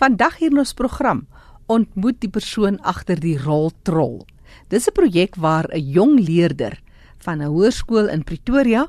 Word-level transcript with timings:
Vandag 0.00 0.38
hier 0.40 0.48
in 0.48 0.62
ons 0.62 0.72
program 0.72 1.26
ontmoet 1.68 2.22
die 2.22 2.30
persoon 2.32 2.78
agter 2.88 3.18
die 3.20 3.34
roltrol. 3.36 4.22
Dis 4.72 4.88
'n 4.88 4.96
projek 4.96 5.36
waar 5.36 5.68
'n 5.68 5.92
jong 5.92 6.16
leerder 6.18 6.80
van 7.18 7.42
'n 7.42 7.52
hoërskool 7.52 8.08
in 8.08 8.24
Pretoria 8.24 8.88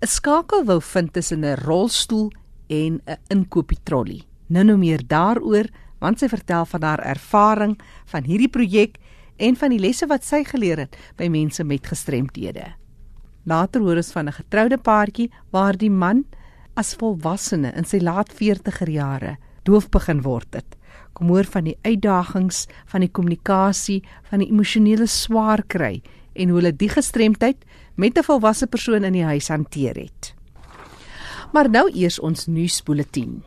'n 0.00 0.06
skakel 0.06 0.64
wou 0.64 0.80
vind 0.80 1.12
tussen 1.12 1.44
'n 1.44 1.56
rolstoel 1.66 2.30
en 2.68 3.02
'n 3.06 3.18
inkopietrollie. 3.28 4.22
Nou 4.46 4.64
nou 4.64 4.78
meer 4.78 5.02
daaroor, 5.06 5.66
want 5.98 6.18
sy 6.18 6.28
vertel 6.28 6.64
van 6.64 6.82
haar 6.82 7.02
ervaring 7.02 7.80
van 8.06 8.22
hierdie 8.22 8.48
projek 8.50 8.98
en 9.36 9.56
van 9.56 9.70
die 9.70 9.80
lesse 9.80 10.06
wat 10.06 10.24
sy 10.24 10.44
geleer 10.44 10.78
het 10.78 10.96
by 11.16 11.28
mense 11.28 11.64
met 11.64 11.86
gestremthede. 11.86 12.74
Later 13.44 13.80
hoor 13.80 13.96
ons 13.96 14.12
van 14.12 14.28
'n 14.28 14.32
getroude 14.32 14.78
paartjie 14.78 15.30
waar 15.50 15.76
die 15.76 15.90
man 15.90 16.24
as 16.74 16.94
volwassene 16.94 17.72
in 17.74 17.84
sy 17.84 17.98
laat 17.98 18.32
40er 18.32 18.90
jare 18.90 19.36
doof 19.62 19.88
begin 19.90 20.22
word 20.22 20.54
het. 20.54 20.76
Kom 21.12 21.28
hoor 21.28 21.44
van 21.44 21.64
die 21.64 21.76
uitdagings 21.82 22.66
van 22.86 23.00
die 23.00 23.10
kommunikasie, 23.10 24.02
van 24.30 24.38
die 24.38 24.48
emosionele 24.50 25.06
swaar 25.06 25.62
kry 25.66 26.00
en 26.34 26.48
hoe 26.48 26.60
hulle 26.60 26.76
die 26.76 26.88
gestremdheid 26.88 27.64
met 27.96 28.18
'n 28.18 28.22
volwasse 28.22 28.66
persoon 28.66 29.04
in 29.04 29.12
die 29.12 29.24
huis 29.24 29.48
hanteer 29.48 29.96
het. 29.96 30.34
Maar 31.52 31.70
nou 31.70 31.90
eers 31.92 32.18
ons 32.18 32.46
nuusbulletin. 32.46 33.42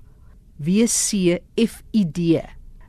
WCFID 0.59 2.19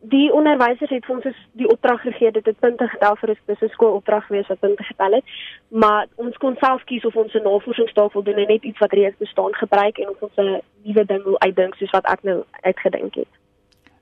Die 0.00 0.32
onderwysers 0.32 0.90
het 0.90 1.04
vir 1.04 1.14
ons 1.14 1.40
die 1.58 1.66
opdrag 1.68 2.00
gegee 2.00 2.30
dit 2.30 2.46
het 2.46 2.58
punte 2.58 2.86
getel 2.88 3.16
vir 3.16 3.30
'n 3.30 3.34
spesifieke 3.42 3.74
skoolopdrag 3.74 4.26
gewees 4.26 4.46
wat 4.46 4.60
punte 4.60 4.82
getel 4.82 5.12
het, 5.12 5.24
maar 5.68 6.06
ons 6.14 6.36
kon 6.36 6.56
self 6.60 6.84
kies 6.84 7.04
of 7.04 7.16
ons 7.16 7.34
'n 7.34 7.42
navorsingstaak 7.42 8.12
wil 8.12 8.22
doen 8.22 8.38
en 8.38 8.46
net 8.46 8.62
iets 8.62 8.78
wat 8.78 8.92
reeds 8.92 9.16
bestaan 9.18 9.54
gebruik 9.54 9.98
en 9.98 10.08
of 10.08 10.22
ons 10.22 10.36
'n 10.36 10.60
nuwe 10.82 11.04
ding 11.04 11.22
wil 11.22 11.40
uitdink 11.40 11.74
soos 11.74 11.90
wat 11.90 12.06
ek 12.06 12.22
nou 12.22 12.44
uitgedink 12.60 13.14
het. 13.14 13.37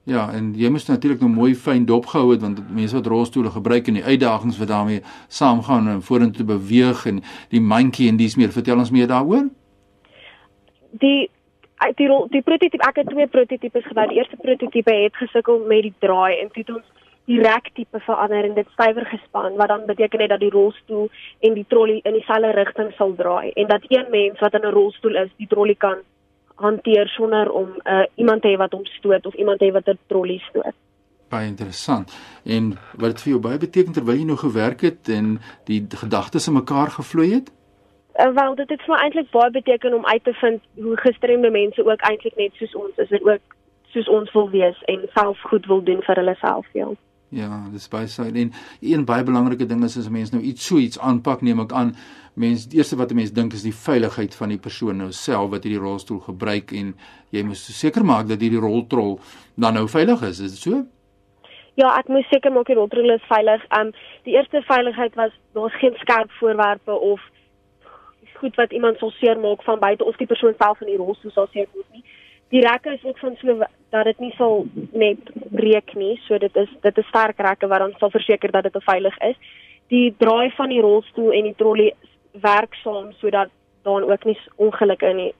Ja, 0.06 0.28
en 0.32 0.52
jy 0.54 0.68
moet 0.70 0.86
natuurlik 0.86 1.20
nou 1.20 1.32
mooi 1.32 1.54
fyn 1.58 1.84
dopgehou 1.86 2.28
het 2.30 2.42
want 2.44 2.60
mense 2.70 2.94
wat 2.94 3.08
rolstoele 3.10 3.50
gebruik 3.50 3.88
en 3.90 3.96
die 3.98 4.04
uitdagings 4.04 4.58
wat 4.58 4.68
daarmee 4.70 5.00
saamgaan 5.28 5.88
en 5.88 6.02
vorentoe 6.02 6.46
beweeg 6.46 7.06
en 7.10 7.22
die 7.50 7.60
mandjie 7.60 8.06
en 8.08 8.20
dis 8.20 8.36
meer. 8.38 8.52
Vertel 8.54 8.78
ons 8.78 8.94
meer 8.94 9.10
daaroor. 9.10 9.48
Die 11.02 11.30
die 11.98 12.06
rol, 12.06 12.28
die 12.30 12.42
prototipe 12.42 12.86
ek 12.86 13.02
het 13.02 13.10
twee 13.10 13.26
prototipes 13.26 13.84
gebou. 13.90 14.06
Die 14.08 14.22
eerste 14.22 14.38
prototipe 14.40 14.94
het 14.94 15.18
gesukkel 15.18 15.58
met 15.66 15.82
die 15.88 15.94
draai 15.98 16.38
en 16.38 16.54
dit 16.54 16.70
ons 16.70 16.86
die 17.26 17.42
rek 17.42 17.72
tipe 17.74 17.98
verander 18.06 18.46
en 18.46 18.54
dit 18.54 18.68
stywer 18.78 19.06
gespan 19.10 19.56
wat 19.58 19.74
dan 19.74 19.86
beteken 19.86 20.20
het 20.22 20.30
dat 20.30 20.40
die 20.40 20.54
rolstoel 20.54 21.08
en 21.42 21.58
die 21.58 21.66
trolly 21.68 21.98
in 22.04 22.14
dieselfde 22.14 22.54
rigting 22.54 22.92
sal 22.94 23.14
draai 23.18 23.50
en 23.50 23.66
dat 23.66 23.90
een 23.90 24.06
mens 24.10 24.38
wat 24.38 24.54
in 24.54 24.66
'n 24.66 24.76
rolstoel 24.78 25.16
is, 25.24 25.30
die 25.36 25.50
trolly 25.50 25.74
kan 25.74 25.98
hanteer 26.56 27.08
sonder 27.08 27.50
om 27.50 27.68
uh, 27.84 28.04
iemand 28.14 28.42
te 28.42 28.48
hê 28.48 28.56
wat 28.56 28.72
hom 28.72 28.84
stoot 28.84 29.26
of 29.26 29.34
iemand 29.34 29.58
te 29.58 29.68
hê 29.68 29.72
wat 29.72 29.88
'n 29.88 29.98
trolly 30.06 30.38
stoot. 30.48 30.74
Baie 31.28 31.46
interessant. 31.46 32.12
En 32.44 32.78
wat 32.94 33.10
dit 33.10 33.22
vir 33.22 33.30
jou 33.32 33.40
baie 33.40 33.58
beteken 33.58 33.92
terwyl 33.92 34.16
jy 34.16 34.24
nou 34.24 34.38
gewerk 34.38 34.80
het 34.80 35.08
en 35.08 35.40
die 35.64 35.86
gedagtes 35.88 36.46
in 36.46 36.54
mekaar 36.54 36.90
gevloei 36.90 37.32
het? 37.32 37.52
Uh, 38.16 38.32
wel 38.34 38.54
dit 38.54 38.68
het 38.68 38.82
vir 38.82 38.94
my 38.94 39.00
eintlik 39.02 39.30
baie 39.30 39.50
beteken 39.50 39.94
om 39.94 40.06
uit 40.06 40.24
te 40.24 40.32
vind 40.32 40.62
hoe 40.74 40.96
gestremde 40.96 41.50
mense 41.50 41.84
ook 41.84 42.00
eintlik 42.00 42.36
net 42.36 42.54
soos 42.54 42.74
ons 42.74 42.96
is 42.96 43.10
en 43.10 43.28
ook 43.28 43.42
soos 43.92 44.08
ons 44.08 44.32
wil 44.32 44.50
wees 44.50 44.78
en 44.92 45.08
self 45.14 45.40
goed 45.40 45.66
wil 45.66 45.82
doen 45.82 46.02
vir 46.02 46.16
hulle 46.16 46.34
self 46.40 46.66
ja. 46.72 46.88
Ja, 47.36 47.50
dis 47.72 47.88
baie 47.92 48.08
saai. 48.08 48.30
En 48.40 48.52
een 48.80 49.04
baie 49.04 49.24
belangrike 49.26 49.66
ding 49.68 49.82
is 49.84 49.98
as 49.98 50.08
'n 50.08 50.12
mens 50.12 50.30
nou 50.32 50.42
iets 50.42 50.66
so 50.66 50.76
iets 50.78 50.98
aanpak, 50.98 51.42
neem 51.42 51.60
ek 51.60 51.72
aan, 51.72 51.94
mens 52.34 52.68
die 52.68 52.78
eerste 52.78 52.96
wat 52.96 53.10
'n 53.10 53.14
mens 53.14 53.32
dink 53.32 53.52
is 53.52 53.62
die 53.62 53.74
veiligheid 53.74 54.34
van 54.34 54.48
die 54.48 54.58
persoon 54.58 54.96
nou 54.96 55.12
self 55.12 55.50
wat 55.50 55.64
hierdie 55.64 55.80
rolstoel 55.80 56.20
gebruik 56.20 56.72
en 56.72 56.96
jy 57.30 57.42
moet 57.42 57.56
seker 57.56 58.04
maak 58.04 58.28
dat 58.28 58.40
hierdie 58.40 58.60
roltrol 58.60 59.20
dan 59.54 59.74
nou 59.74 59.88
veilig 59.88 60.22
is. 60.22 60.40
Is 60.40 60.50
dit 60.50 60.58
so? 60.58 60.86
Ja, 61.74 61.98
ek 61.98 62.08
moet 62.08 62.24
seker 62.30 62.52
maak 62.52 62.66
die 62.66 62.76
roltrol 62.76 63.10
is 63.10 63.28
veilig. 63.28 63.64
Um 63.78 63.92
die 64.22 64.34
eerste 64.34 64.62
veiligheid 64.62 65.14
was 65.14 65.32
daar's 65.52 65.78
geen 65.78 65.94
skerp 65.94 66.30
voorwerpe 66.30 66.92
of 66.92 67.20
goed 68.40 68.54
wat 68.54 68.72
iemand 68.72 68.98
sal 68.98 69.10
seermaak 69.10 69.62
van 69.62 69.78
buite 69.78 70.04
of 70.04 70.16
die 70.16 70.26
persoon 70.26 70.54
self 70.58 70.80
in 70.80 70.86
die 70.86 70.96
rolstoel 70.96 71.30
sal 71.30 71.48
seermaak 71.52 71.88
nie. 71.92 72.04
Die 72.48 72.60
rekke 72.60 72.92
is 72.92 73.04
ook 73.04 73.18
van 73.18 73.36
so 73.36 73.64
dat 73.90 74.04
dit 74.04 74.18
nie 74.18 74.32
sal 74.36 74.66
net 74.92 75.30
breek 75.50 75.94
nie. 75.94 76.16
So 76.26 76.38
dit 76.38 76.56
is 76.56 76.68
dit 76.82 76.98
is 76.98 77.08
sterk 77.08 77.38
rekke 77.38 77.68
wat 77.70 77.78
dan 77.78 77.94
sal 77.98 78.10
verseker 78.10 78.50
dat 78.50 78.68
dit 78.68 78.84
veilig 78.84 79.18
is. 79.18 79.36
Die 79.88 80.14
draai 80.18 80.50
van 80.56 80.68
die 80.68 80.80
rolstoel 80.80 81.32
en 81.32 81.50
die 81.50 81.54
trolley 81.56 81.94
werk 82.42 82.74
saam 82.82 83.12
sodat 83.20 83.50
daar 83.86 84.02
ook 84.02 84.24
nie 84.24 84.38
ongelukke 84.56 85.10
in 85.10 85.16
die 85.16 85.34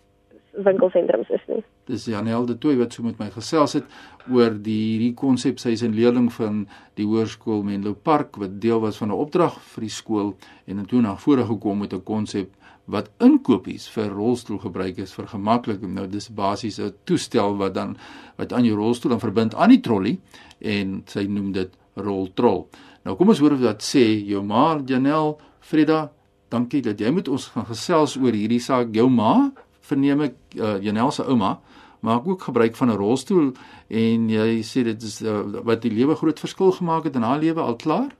winkelsentrums 0.64 1.28
is 1.28 1.42
nie. 1.50 1.62
Dis 1.90 2.06
Janel 2.10 2.46
de 2.46 2.56
Tooi 2.58 2.76
wat 2.78 2.94
so 2.94 3.04
met 3.04 3.18
my 3.20 3.28
gesels 3.34 3.76
het 3.76 3.88
oor 4.32 4.54
die 4.54 4.78
hierdie 4.92 5.14
konsep 5.18 5.58
sy 5.62 5.74
is 5.76 5.82
'n 5.82 5.94
leerling 5.94 6.30
van 6.32 6.66
die 6.94 7.06
hoërskool 7.06 7.62
Menlo 7.62 7.94
Park 7.94 8.36
wat 8.36 8.60
deel 8.60 8.80
was 8.80 8.96
van 8.96 9.08
'n 9.08 9.20
opdrag 9.24 9.60
vir 9.74 9.82
die 9.82 9.90
skool 9.90 10.36
en 10.66 10.78
het 10.78 10.88
toe 10.88 11.00
na 11.00 11.16
vore 11.16 11.44
gekom 11.44 11.78
met 11.78 11.92
'n 11.92 12.02
konsep 12.02 12.48
wat 12.86 13.10
inkopies 13.18 13.88
vir 13.90 14.10
rolstoel 14.14 14.58
gebruik 14.58 14.98
is 14.98 15.14
vir 15.14 15.26
gemaklik 15.26 15.82
nou 15.82 16.06
dis 16.06 16.28
basies 16.28 16.78
'n 16.78 16.94
toestel 17.04 17.56
wat 17.56 17.74
dan 17.74 17.96
wat 18.38 18.52
aan 18.52 18.64
jou 18.64 18.76
rolstoel 18.76 19.10
dan 19.10 19.20
verbind 19.20 19.54
aan 19.54 19.70
die 19.70 19.80
trolley 19.80 20.18
en 20.60 21.02
sy 21.06 21.26
noem 21.26 21.52
dit 21.52 21.70
roltrol. 21.94 22.68
Nou 23.04 23.16
kom 23.16 23.28
ons 23.28 23.38
hoor 23.38 23.56
wat 23.56 23.82
sê 23.82 24.24
jou 24.26 24.42
ma 24.42 24.80
Janel 24.86 25.38
Frida 25.60 26.10
dankie 26.48 26.82
dat 26.82 27.00
jy 27.00 27.10
met 27.10 27.28
ons 27.28 27.48
gaan 27.54 27.66
gesels 27.66 28.16
oor 28.16 28.32
hierdie 28.32 28.62
saak. 28.62 28.94
Jou 28.94 29.08
ma, 29.10 29.50
verneem 29.86 30.20
ek, 30.28 30.36
uh, 30.58 30.76
Janel 30.82 31.10
se 31.10 31.24
ouma, 31.26 31.58
maak 32.06 32.26
ook 32.26 32.42
gebruik 32.48 32.76
van 32.76 32.90
'n 32.90 32.96
rolstoel 32.96 33.52
en 33.88 34.28
jy 34.28 34.62
sê 34.62 34.84
dit 34.84 35.02
is 35.02 35.22
uh, 35.22 35.42
wat 35.64 35.82
die 35.82 35.90
lewe 35.90 36.14
groot 36.14 36.38
verskil 36.38 36.72
gemaak 36.72 37.04
het 37.04 37.16
in 37.16 37.22
haar 37.22 37.38
lewe 37.38 37.60
al 37.60 37.76
klaar? 37.76 38.14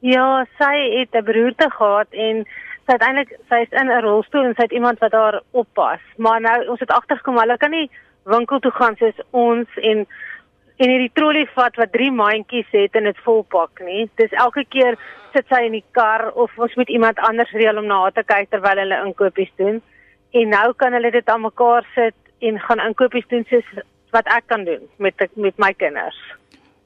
Ja, 0.00 0.46
sy 0.58 0.98
het 0.98 1.14
'n 1.14 1.24
beroerte 1.24 1.70
gehad 1.70 2.08
en 2.10 2.46
sy 2.86 2.96
het 2.96 3.04
eintlik 3.06 3.32
sy 3.48 3.62
is 3.64 3.74
in 3.80 3.90
'n 3.90 4.02
rolstoel 4.04 4.44
en 4.44 4.54
sy 4.54 4.62
het 4.62 4.72
iemand 4.72 4.98
wat 4.98 5.12
haar 5.12 5.40
oppas. 5.50 6.00
Maar 6.16 6.40
nou 6.40 6.68
ons 6.68 6.80
het 6.80 6.90
agtergekom 6.90 7.38
hulle 7.38 7.56
kan 7.56 7.70
nie 7.70 7.90
winkel 8.24 8.58
toe 8.60 8.70
gaan 8.70 8.96
soos 8.96 9.18
ons 9.30 9.68
en 9.76 10.06
en 10.80 10.88
hierdie 10.88 11.12
trolley 11.12 11.46
vat 11.54 11.76
wat 11.76 11.92
drie 11.92 12.10
mandjies 12.10 12.68
het 12.72 12.94
en 12.96 13.04
dit 13.04 13.18
volpak 13.24 13.82
nie. 13.84 14.08
Dis 14.16 14.32
elke 14.32 14.64
keer 14.64 14.96
sit 15.34 15.46
sy 15.52 15.66
in 15.66 15.76
die 15.76 15.84
kar 15.92 16.30
of 16.32 16.50
ons 16.58 16.74
moet 16.76 16.88
iemand 16.88 17.18
anders 17.18 17.52
reël 17.52 17.78
om 17.78 17.86
na 17.86 18.00
haar 18.00 18.16
te 18.16 18.24
kyk 18.24 18.50
terwyl 18.50 18.80
hulle 18.80 19.02
inkopies 19.04 19.52
doen. 19.60 19.82
En 20.32 20.48
nou 20.48 20.72
kan 20.80 20.92
hulle 20.96 21.10
dit 21.10 21.28
aan 21.28 21.44
mekaar 21.44 21.86
sit 21.94 22.16
en 22.40 22.60
gaan 22.60 22.80
inkopies 22.80 23.28
doen 23.28 23.44
soos 23.50 23.68
wat 24.10 24.26
ek 24.26 24.46
kan 24.46 24.64
doen 24.64 24.88
met 24.96 25.20
met 25.36 25.58
my 25.58 25.72
kinders. 25.72 26.18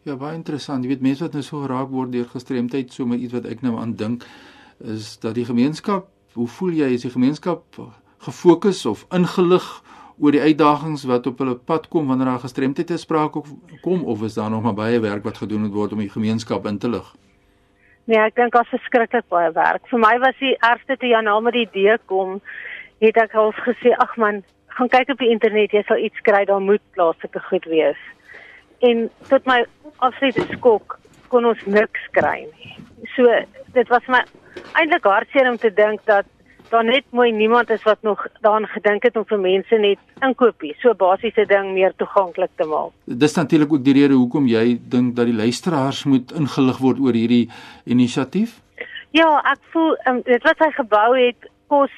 Ja, 0.05 0.19
baie 0.21 0.35
interessant. 0.37 0.85
Jy 0.85 0.91
weet 0.91 1.07
mense 1.07 1.25
wat 1.25 1.33
nou 1.33 1.43
so 1.43 1.63
geraak 1.63 1.89
word 1.89 2.13
deur 2.13 2.27
gestremdheid, 2.29 2.93
so 2.93 3.07
met 3.09 3.23
iets 3.25 3.33
wat 3.33 3.47
ek 3.49 3.63
nou 3.65 3.79
aan 3.81 3.95
dink 3.97 4.27
is 4.79 5.19
dat 5.21 5.35
die 5.35 5.45
gemeenskap, 5.45 6.09
hoe 6.35 6.49
voel 6.49 6.71
jy 6.71 6.95
is 6.95 7.05
die 7.07 7.13
gemeenskap 7.15 7.63
gefokus 8.25 8.87
of 8.87 9.05
ingelig 9.15 9.67
oor 10.19 10.35
die 10.35 10.43
uitdagings 10.43 11.05
wat 11.11 11.27
op 11.27 11.41
hulle 11.43 11.57
pad 11.59 11.89
kom 11.91 12.09
wanneer 12.11 12.33
daar 12.33 12.45
gestremdheid 12.45 12.87
te 12.87 12.99
sprake 12.99 13.43
kom 13.83 14.05
of 14.05 14.23
is 14.23 14.39
daar 14.39 14.51
nog 14.51 14.63
maar 14.63 14.77
baie 14.79 15.01
werk 15.01 15.25
wat 15.27 15.39
gedoen 15.43 15.67
moet 15.67 15.75
word 15.75 15.93
om 15.93 16.03
die 16.03 16.11
gemeenskap 16.11 16.67
in 16.71 16.79
te 16.79 16.89
lig? 16.89 17.07
Nee, 18.05 18.21
ek 18.21 18.37
dink 18.37 18.53
daar's 18.53 18.69
verskriklik 18.69 19.27
baie 19.33 19.51
werk. 19.57 19.87
Vir 19.89 20.01
my 20.03 20.13
was 20.23 20.37
die 20.39 20.53
ergste 20.61 20.97
toe 21.01 21.09
Jan 21.09 21.31
met 21.43 21.57
die 21.57 21.65
idee 21.67 21.97
kom, 22.11 22.41
het 23.01 23.17
ek 23.17 23.35
al 23.35 23.53
gesê, 23.65 23.95
ag 23.97 24.13
man, 24.21 24.43
gaan 24.77 24.91
kyk 24.93 25.15
op 25.15 25.23
die 25.23 25.31
internet, 25.33 25.73
jy 25.73 25.83
sal 25.89 26.03
iets 26.03 26.21
kry, 26.27 26.45
daar 26.45 26.61
moet 26.61 26.83
plaaslike 26.97 27.41
goed 27.49 27.65
wees. 27.71 28.01
En 28.85 29.09
tot 29.31 29.47
my 29.49 29.63
absolute 30.05 30.45
skok 30.53 30.99
kon 31.29 31.45
ons 31.45 31.67
niks 31.67 32.09
kry 32.13 32.47
nie. 32.47 32.77
So 33.17 33.29
dit 33.75 33.89
was 33.89 34.07
my 34.09 34.23
eintlik 34.79 35.05
hartseer 35.05 35.51
om 35.51 35.59
te 35.59 35.71
dink 35.75 36.05
dat 36.05 36.27
daar 36.71 36.85
net 36.85 37.05
mooi 37.11 37.33
niemand 37.33 37.71
is 37.71 37.83
wat 37.83 38.03
nog 38.03 38.27
daaraan 38.41 38.67
gedink 38.67 39.03
het 39.03 39.17
om 39.17 39.27
vir 39.29 39.39
mense 39.39 39.79
net 39.79 39.99
inkopies, 40.27 40.81
so 40.83 40.95
basiese 40.95 41.47
ding 41.47 41.73
meer 41.77 41.93
toeganklik 41.97 42.51
te 42.57 42.67
maak. 42.67 42.91
Dis 43.05 43.37
natuurlik 43.37 43.73
ook 43.73 43.85
die 43.85 43.95
rede 44.01 44.19
hoekom 44.19 44.47
jy 44.51 44.79
dink 44.95 45.15
dat 45.17 45.31
die 45.31 45.37
luisteraars 45.37 46.05
moet 46.05 46.33
ingelig 46.33 46.81
word 46.83 47.03
oor 47.05 47.17
hierdie 47.17 47.47
inisiatief? 47.85 48.59
Ja, 49.15 49.29
ek 49.53 49.61
voel 49.75 49.95
um, 50.11 50.23
dit 50.27 50.43
wat 50.43 50.63
hy 50.65 50.71
gebou 50.75 51.11
het 51.15 51.51
kos 51.71 51.93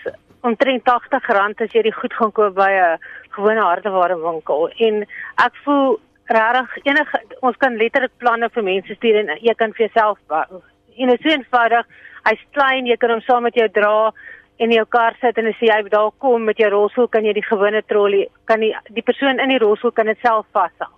omtrent 0.47 0.91
R80 0.93 1.65
as 1.65 1.73
jy 1.73 1.87
dit 1.89 1.97
goed 1.97 2.15
gaan 2.15 2.33
koop 2.33 2.59
by 2.59 2.71
'n 2.71 2.99
gewone 3.37 3.63
hardeware 3.63 4.19
winkel 4.21 4.69
en 4.89 5.07
ek 5.47 5.55
voel 5.65 5.99
regtig 6.27 6.87
enige 6.87 7.21
ons 7.43 7.57
kan 7.57 7.77
letterlik 7.77 8.15
planne 8.19 8.49
vir 8.55 8.67
mense 8.67 8.95
stuur 8.99 9.21
en 9.23 9.35
jy 9.41 9.55
kan 9.55 9.73
vir 9.77 9.87
jouself 9.87 10.19
bou. 10.29 10.63
En 10.97 11.13
dit 11.13 11.25
is 11.25 11.33
eenvoudig. 11.33 11.87
Hy's 12.27 12.43
klein, 12.57 12.87
jy 12.87 12.97
kan 12.97 13.13
hom 13.15 13.23
saam 13.23 13.47
met 13.47 13.55
jou 13.55 13.69
dra 13.71 14.13
in 14.59 14.73
jou 14.73 14.85
kar 14.89 15.17
sit 15.21 15.39
en 15.39 15.51
as 15.51 15.61
jy 15.61 15.77
daar 15.93 16.11
kom 16.19 16.45
met 16.49 16.59
jou 16.59 16.69
rolstoel 16.73 17.09
kan 17.13 17.25
jy 17.25 17.35
die 17.37 17.45
gewone 17.45 17.83
trolley 17.91 18.29
kan 18.49 18.63
die 18.65 18.73
die 18.97 19.05
persoon 19.05 19.41
in 19.43 19.53
die 19.53 19.61
rolstoel 19.61 19.93
kan 19.93 20.09
dit 20.09 20.23
self 20.25 20.47
vashou 20.57 20.93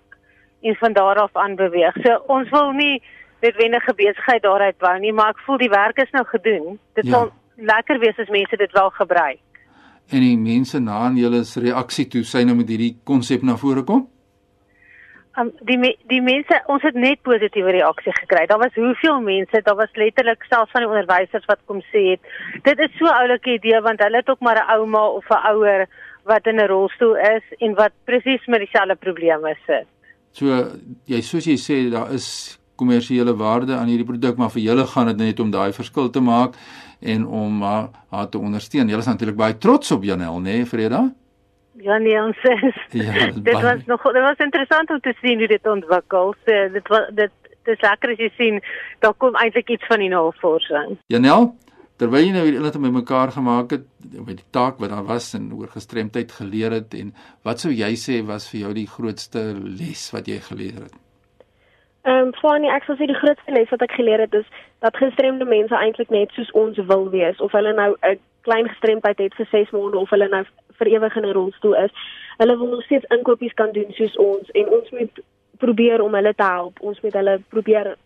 en 0.63 0.77
van 0.79 0.93
daar 0.93 1.19
af 1.23 1.37
aan 1.37 1.57
beweeg. 1.57 1.95
So 2.03 2.19
ons 2.35 2.51
wil 2.51 2.73
nie 2.73 3.03
noodwendige 3.43 3.95
besigheid 3.95 4.43
daaruit 4.43 4.79
bou 4.79 4.95
nie, 4.99 5.13
maar 5.13 5.35
ek 5.35 5.43
voel 5.47 5.61
die 5.63 5.71
werk 5.71 6.01
is 6.03 6.11
nou 6.15 6.25
gedoen. 6.27 6.79
Dit 6.99 7.07
ja. 7.07 7.13
sal 7.13 7.31
lekker 7.71 8.01
wees 8.03 8.19
as 8.19 8.31
mense 8.35 8.57
dit 8.57 8.73
wel 8.75 8.91
gebruik. 8.97 9.43
En 10.09 10.25
die 10.25 10.39
mense 10.41 10.81
na 10.81 11.05
aan 11.07 11.19
julle 11.21 11.45
se 11.45 11.61
reaksie 11.61 12.09
toe 12.09 12.25
sy 12.25 12.43
nou 12.49 12.57
met 12.59 12.71
hierdie 12.73 12.97
konsep 13.05 13.45
na 13.45 13.59
vore 13.61 13.85
kom? 13.87 14.07
Um, 15.39 15.53
die 15.63 15.77
die 16.11 16.21
mense 16.25 16.57
ons 16.73 16.83
het 16.83 16.97
net 16.99 17.21
positiewe 17.23 17.71
reaksie 17.77 18.15
gekry. 18.17 18.47
Daar 18.51 18.59
was 18.59 18.75
hoeveel 18.75 19.21
mense, 19.23 19.61
daar 19.63 19.77
was 19.79 19.93
letterlik 19.95 20.43
selfs 20.49 20.73
van 20.75 20.83
die 20.83 20.91
onderwysers 20.91 21.47
wat 21.47 21.61
kom 21.71 21.79
sê 21.93 22.03
het, 22.15 22.33
dit 22.65 22.81
is 22.87 22.97
so 22.99 23.07
oulike 23.07 23.53
idee 23.55 23.79
want 23.85 24.03
hulle 24.03 24.19
het 24.19 24.33
ook 24.33 24.43
maar 24.43 24.59
'n 24.59 24.71
ouma 24.75 25.05
of 25.21 25.31
'n 25.31 25.47
ouer 25.53 25.87
wat 26.25 26.47
in 26.47 26.59
'n 26.61 26.67
rolstoel 26.67 27.17
is 27.17 27.45
en 27.59 27.75
wat 27.75 27.93
presies 28.05 28.47
met 28.47 28.61
dieselfde 28.61 28.97
probleme 28.97 29.55
sit. 29.67 29.87
So 30.33 30.47
jy 31.07 31.21
soos 31.21 31.45
jy 31.45 31.57
sê 31.57 31.91
daar 31.91 32.11
is 32.13 32.59
kommersiële 32.77 33.37
waarde 33.37 33.75
aan 33.75 33.89
hierdie 33.89 34.07
produk, 34.07 34.37
maar 34.37 34.51
vir 34.51 34.63
julle 34.63 34.87
gaan 34.87 35.07
dit 35.07 35.17
net 35.17 35.41
om 35.41 35.51
daai 35.51 35.73
verskil 35.73 36.11
te 36.11 36.21
maak 36.21 36.55
en 37.01 37.27
om 37.27 37.63
haar, 37.63 37.89
haar 38.11 38.29
te 38.29 38.39
ondersteun. 38.39 38.89
Julle 38.89 39.05
is 39.05 39.07
natuurlik 39.07 39.37
baie 39.37 39.59
trots 39.59 39.91
op 39.91 40.03
Janel, 40.03 40.41
né, 40.41 40.43
nee, 40.43 40.67
Freda? 40.67 41.15
Ja 41.83 41.99
nee, 41.99 42.23
ons 42.23 42.43
is. 42.43 42.77
Ja, 42.91 43.31
dit 43.49 43.61
was 43.61 43.85
nog 43.87 44.03
dit 44.03 44.23
was 44.23 44.37
interessant 44.37 44.91
om 44.91 45.01
te 45.01 45.15
sien 45.21 45.39
hoe 45.39 45.47
dit 45.47 45.67
ontwikkel. 45.67 46.35
So, 46.45 46.69
dit 46.73 46.89
was 46.89 47.09
dit 47.15 47.31
dis 47.69 47.81
lekker 47.85 48.15
as 48.15 48.21
jy 48.23 48.29
sien 48.37 48.61
daar 49.05 49.15
kom 49.15 49.37
eintlik 49.37 49.71
iets 49.77 49.87
van 49.87 50.03
die 50.03 50.11
navorsing. 50.13 50.97
Janel, 51.13 51.51
terwyl 52.01 52.25
jy 52.25 52.33
nou 52.35 52.45
hier 52.47 52.57
inderdaad 52.57 52.85
met 52.87 52.97
mekaar 52.97 53.35
gemaak 53.35 53.75
het 53.77 53.85
met 54.15 54.39
die 54.41 54.49
taak 54.57 54.79
wat 54.83 54.95
daar 54.95 55.05
was 55.09 55.35
en 55.39 55.51
oor 55.55 55.69
gestremdheid 55.75 56.33
geleer 56.33 56.79
het 56.79 56.95
en 56.99 57.13
wat 57.47 57.61
sou 57.61 57.73
jy 57.75 57.93
sê 58.01 58.23
was 58.27 58.49
vir 58.53 58.65
jou 58.67 58.73
die 58.79 58.89
grootste 58.89 59.45
les 59.59 60.09
wat 60.15 60.31
jy 60.31 60.41
geleer 60.49 60.81
het? 60.87 60.97
Ehm 62.09 62.31
um, 62.31 62.33
Fanny, 62.41 62.71
ek 62.73 62.87
sou 62.87 62.97
sê 62.97 63.11
die 63.11 63.21
grootste 63.21 63.53
les 63.53 63.71
wat 63.75 63.83
ek 63.85 63.99
geleer 63.99 64.23
het 64.25 64.35
is 64.39 64.49
dat 64.85 64.97
gestremde 64.97 65.45
mense 65.45 65.77
eintlik 65.77 66.11
net 66.15 66.33
soos 66.33 66.51
ons 66.57 66.79
wil 66.91 67.09
wees 67.13 67.41
of 67.45 67.53
hulle 67.53 67.75
nou 67.75 67.95
'n 68.01 68.19
klein 68.47 68.69
gestremdheid 68.69 69.19
het 69.19 69.35
vir 69.35 69.49
6 69.51 69.71
maande 69.77 69.99
of 69.99 70.11
hulle 70.11 70.29
nou 70.29 70.45
vir 70.79 70.93
ewig 70.95 71.17
in 71.17 71.27
'n 71.27 71.37
rolstoel 71.37 71.77
is. 71.85 71.93
Hulle 72.39 72.59
wil 72.59 72.67
nog 72.67 72.83
steeds 72.83 73.11
inkopies 73.17 73.55
kan 73.55 73.73
doen 73.73 73.91
soos 73.91 74.17
ons 74.17 74.51
en 74.51 74.69
ons 74.69 74.91
moet 74.91 75.21
probeer 75.59 76.03
om 76.03 76.15
hulle 76.15 76.35
te 76.35 76.43
help. 76.43 76.81
Ons 76.81 77.01
moet 77.01 77.13
hulle 77.13 77.41
probeer 77.49 77.97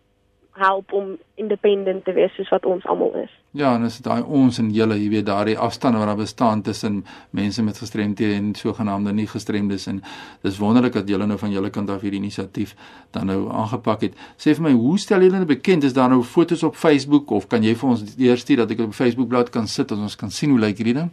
help 0.53 0.91
om 0.93 1.17
independent 1.35 2.03
te 2.05 2.13
wees 2.13 2.33
soos 2.37 2.49
wat 2.53 2.65
ons 2.69 2.85
almal 2.85 3.15
is. 3.23 3.31
Ja, 3.57 3.73
en 3.75 3.85
as 3.87 3.99
daai 4.05 4.21
ons 4.21 4.57
en 4.61 4.69
julle, 4.73 4.97
jy 4.97 5.09
weet 5.13 5.25
daardie 5.25 5.55
afstand 5.57 5.97
wat 5.97 6.09
daar 6.09 6.19
bestaan 6.19 6.61
tussen 6.65 6.99
mense 7.37 7.63
met 7.65 7.77
gestremthede 7.77 8.37
en 8.37 8.51
sogenaamde 8.57 9.13
nie 9.13 9.27
gestremdes 9.29 9.87
en 9.89 10.01
dis 10.45 10.59
wonderlik 10.61 10.93
dat 10.97 11.09
julle 11.09 11.27
nou 11.29 11.37
van 11.41 11.53
julle 11.53 11.73
kant 11.73 11.89
af 11.93 12.05
hierdie 12.05 12.21
inisiatief 12.21 12.75
dan 13.13 13.29
nou 13.29 13.39
aangepak 13.49 14.07
het. 14.09 14.17
Sê 14.37 14.53
vir 14.57 14.67
my, 14.69 14.75
hoe 14.77 14.97
stel 15.01 15.25
julle 15.25 15.41
dit 15.41 15.53
bekend? 15.55 15.89
Is 15.89 15.97
daar 15.97 16.13
nou 16.13 16.21
foto's 16.25 16.63
op 16.65 16.77
Facebook 16.77 17.33
of 17.33 17.49
kan 17.49 17.65
jy 17.65 17.75
vir 17.77 17.89
ons 17.95 18.05
eers 18.17 18.45
stuur 18.45 18.63
dat 18.63 18.77
ek 18.77 18.87
op 18.87 18.97
Facebook 18.97 19.29
bladsy 19.33 19.57
kan 19.57 19.67
sit 19.67 19.91
en 19.91 20.05
ons 20.05 20.17
kan 20.17 20.33
sien 20.33 20.53
hoe 20.53 20.61
lyk 20.61 20.81
hierdie 20.81 20.99
ding? 21.01 21.11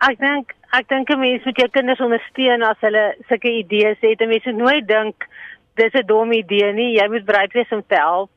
Ek 0.00 0.18
dink 0.18 0.54
ek 0.72 0.88
dink 0.88 1.10
'n 1.10 1.20
mens 1.20 1.44
moet 1.44 1.56
jou 1.56 1.68
kinders 1.68 2.00
ondersteun 2.00 2.62
as 2.62 2.80
hulle 2.80 3.14
sulke 3.28 3.50
idees 3.50 3.96
het. 4.00 4.20
'n 4.20 4.28
Mens 4.28 4.44
moet 4.44 4.56
nooit 4.56 4.86
dink 4.88 5.28
dis 5.76 5.94
'n 5.94 6.06
dom 6.06 6.32
idee 6.32 6.72
nie. 6.72 6.98
Jy 7.00 7.08
moet 7.08 7.24
bereid 7.24 7.52
wees 7.52 7.72
om 7.72 7.82
te 7.86 7.94
help 7.96 8.30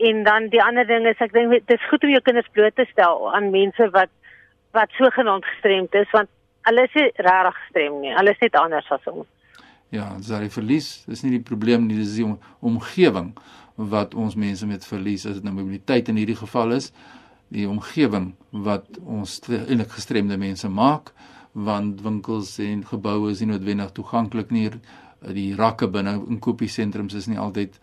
En 0.00 0.22
dan 0.22 0.48
die 0.48 0.62
ander 0.62 0.86
ding 0.86 1.04
is 1.06 1.18
ek 1.20 1.34
dink 1.36 1.52
dit 1.52 1.72
is 1.76 1.88
goed 1.90 2.04
om 2.06 2.12
jou 2.14 2.20
kinders 2.24 2.48
bloot 2.56 2.72
te 2.76 2.86
stel 2.88 3.26
aan 3.36 3.50
mense 3.52 3.88
wat 3.92 4.12
wat 4.76 4.92
sogenaamd 4.96 5.44
gestremd 5.44 5.96
is 5.98 6.08
want 6.14 6.30
hulle 6.68 6.84
is 6.86 6.94
nie 6.96 7.08
regtig 7.26 7.58
gestremd 7.58 8.00
nie. 8.00 8.14
Hulle 8.16 8.32
is 8.32 8.40
net 8.40 8.56
anders 8.56 8.88
as 8.96 9.10
ons. 9.12 9.28
Ja, 9.92 10.06
dis 10.16 10.30
daai 10.30 10.48
verlies, 10.54 10.88
dis 11.10 11.24
nie 11.26 11.34
die 11.34 11.42
probleem 11.44 11.88
nie, 11.88 11.98
dis 11.98 12.14
die 12.16 12.24
om, 12.24 12.38
omgewing 12.64 13.32
wat 13.88 14.14
ons 14.14 14.34
mense 14.34 14.66
met 14.66 14.84
verlies 14.84 15.26
as 15.26 15.38
dit 15.38 15.44
nou 15.44 15.54
mobiliteit 15.54 16.08
in 16.08 16.16
hierdie 16.20 16.36
geval 16.36 16.72
is, 16.76 16.90
die 17.50 17.66
omgewing 17.68 18.32
wat 18.50 18.98
ons 19.02 19.40
eintlik 19.48 19.90
gestremde 19.96 20.38
mense 20.38 20.68
maak 20.68 21.12
want 21.52 22.02
winkels 22.04 22.58
en 22.62 22.84
geboue 22.86 23.32
is 23.32 23.40
nie 23.42 23.50
noodwendig 23.50 23.90
toeganklik 23.96 24.52
nie 24.54 24.68
die 25.34 25.50
rakke 25.58 25.88
binne 25.90 26.14
inkopiesentrums 26.30 27.16
is 27.18 27.26
nie 27.28 27.38
altyd 27.40 27.74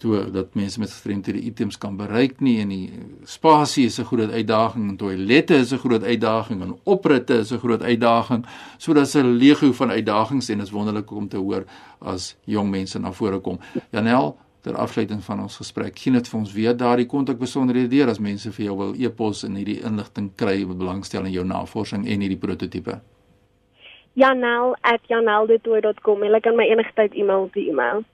toe 0.00 0.26
dat 0.30 0.54
mense 0.58 0.78
met 0.80 0.92
gestremthede 0.92 1.40
items 1.48 1.78
kan 1.80 1.96
bereik 1.96 2.42
nie 2.44 2.58
en 2.60 2.68
die 2.68 2.90
spasie 3.24 3.86
is 3.86 3.98
'n 3.98 4.04
groot 4.04 4.30
uitdaging 4.30 4.90
en 4.90 4.96
toilette 4.96 5.54
is 5.54 5.72
'n 5.72 5.78
groot 5.78 6.02
uitdaging 6.04 6.62
en 6.62 6.76
opritte 6.84 7.38
is 7.38 7.52
'n 7.52 7.58
groot 7.58 7.82
uitdaging 7.82 8.44
sodat 8.78 9.08
se 9.08 9.24
legio 9.24 9.72
van 9.72 9.90
uitdagings 9.90 10.48
en 10.48 10.60
is 10.60 10.70
wonderlik 10.70 11.10
om 11.10 11.28
te 11.28 11.36
hoor 11.36 11.64
as 12.00 12.36
jong 12.44 12.70
mense 12.70 12.98
na 12.98 13.12
vore 13.12 13.40
kom. 13.40 13.58
Janel 13.90 14.36
ter 14.66 14.82
afsluiting 14.82 15.22
van 15.24 15.46
ons 15.46 15.62
gesprek 15.62 15.98
gee 16.02 16.18
dit 16.18 16.32
vir 16.32 16.42
ons 16.42 16.54
weer 16.58 16.78
daardie 16.84 17.06
kontak 17.06 17.38
besonderhede 17.38 17.94
deur 17.96 18.10
as 18.10 18.24
mense 18.30 18.50
vir 18.58 18.68
jou 18.68 18.78
wil 18.84 18.96
e-pos 18.98 19.46
en 19.46 19.60
hierdie 19.60 19.82
inligting 19.86 20.32
kry 20.34 20.64
wat 20.66 20.82
belangstel 20.82 21.28
in 21.28 21.38
jou 21.38 21.46
navorsing 21.46 22.06
en 22.06 22.26
hierdie 22.26 22.44
prototipe 22.46 22.98
janel@janel.com. 24.16 26.22
Hulle 26.22 26.40
kan 26.40 26.56
my 26.56 26.64
enigstyd 26.64 27.14
e-mail 27.14 27.42
op 27.42 27.52
die 27.52 27.70
e-mail. 27.70 28.04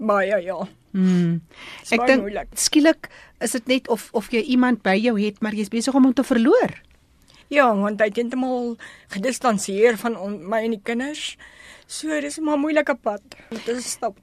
Baie 0.04 0.40
ja. 0.44 0.62
Mm. 0.94 1.42
Ek 1.96 2.06
dink 2.08 2.58
skielik 2.60 3.10
is 3.44 3.56
dit 3.58 3.70
net 3.72 3.90
of 3.92 4.10
of 4.14 4.30
jy 4.32 4.44
iemand 4.56 4.84
by 4.86 4.96
jou 5.02 5.16
het 5.18 5.42
maar 5.42 5.56
jy's 5.58 5.72
besig 5.74 5.96
om 5.96 6.06
hom 6.06 6.16
te 6.16 6.26
verloor. 6.28 6.78
Ja, 7.54 7.68
want 7.78 8.02
hy 8.02 8.08
het 8.10 8.18
eintlik 8.18 8.82
gedistansieer 9.14 9.98
van 10.02 10.16
on, 10.18 10.40
my 10.50 10.64
en 10.66 10.74
die 10.74 10.82
kinders. 10.82 11.36
So 11.86 12.10
dis 12.22 12.40
'n 12.40 12.60
moeilike 12.60 12.96
pad. 12.96 13.22
Dit 13.50 13.68
is 13.68 13.92
stap. 13.92 14.18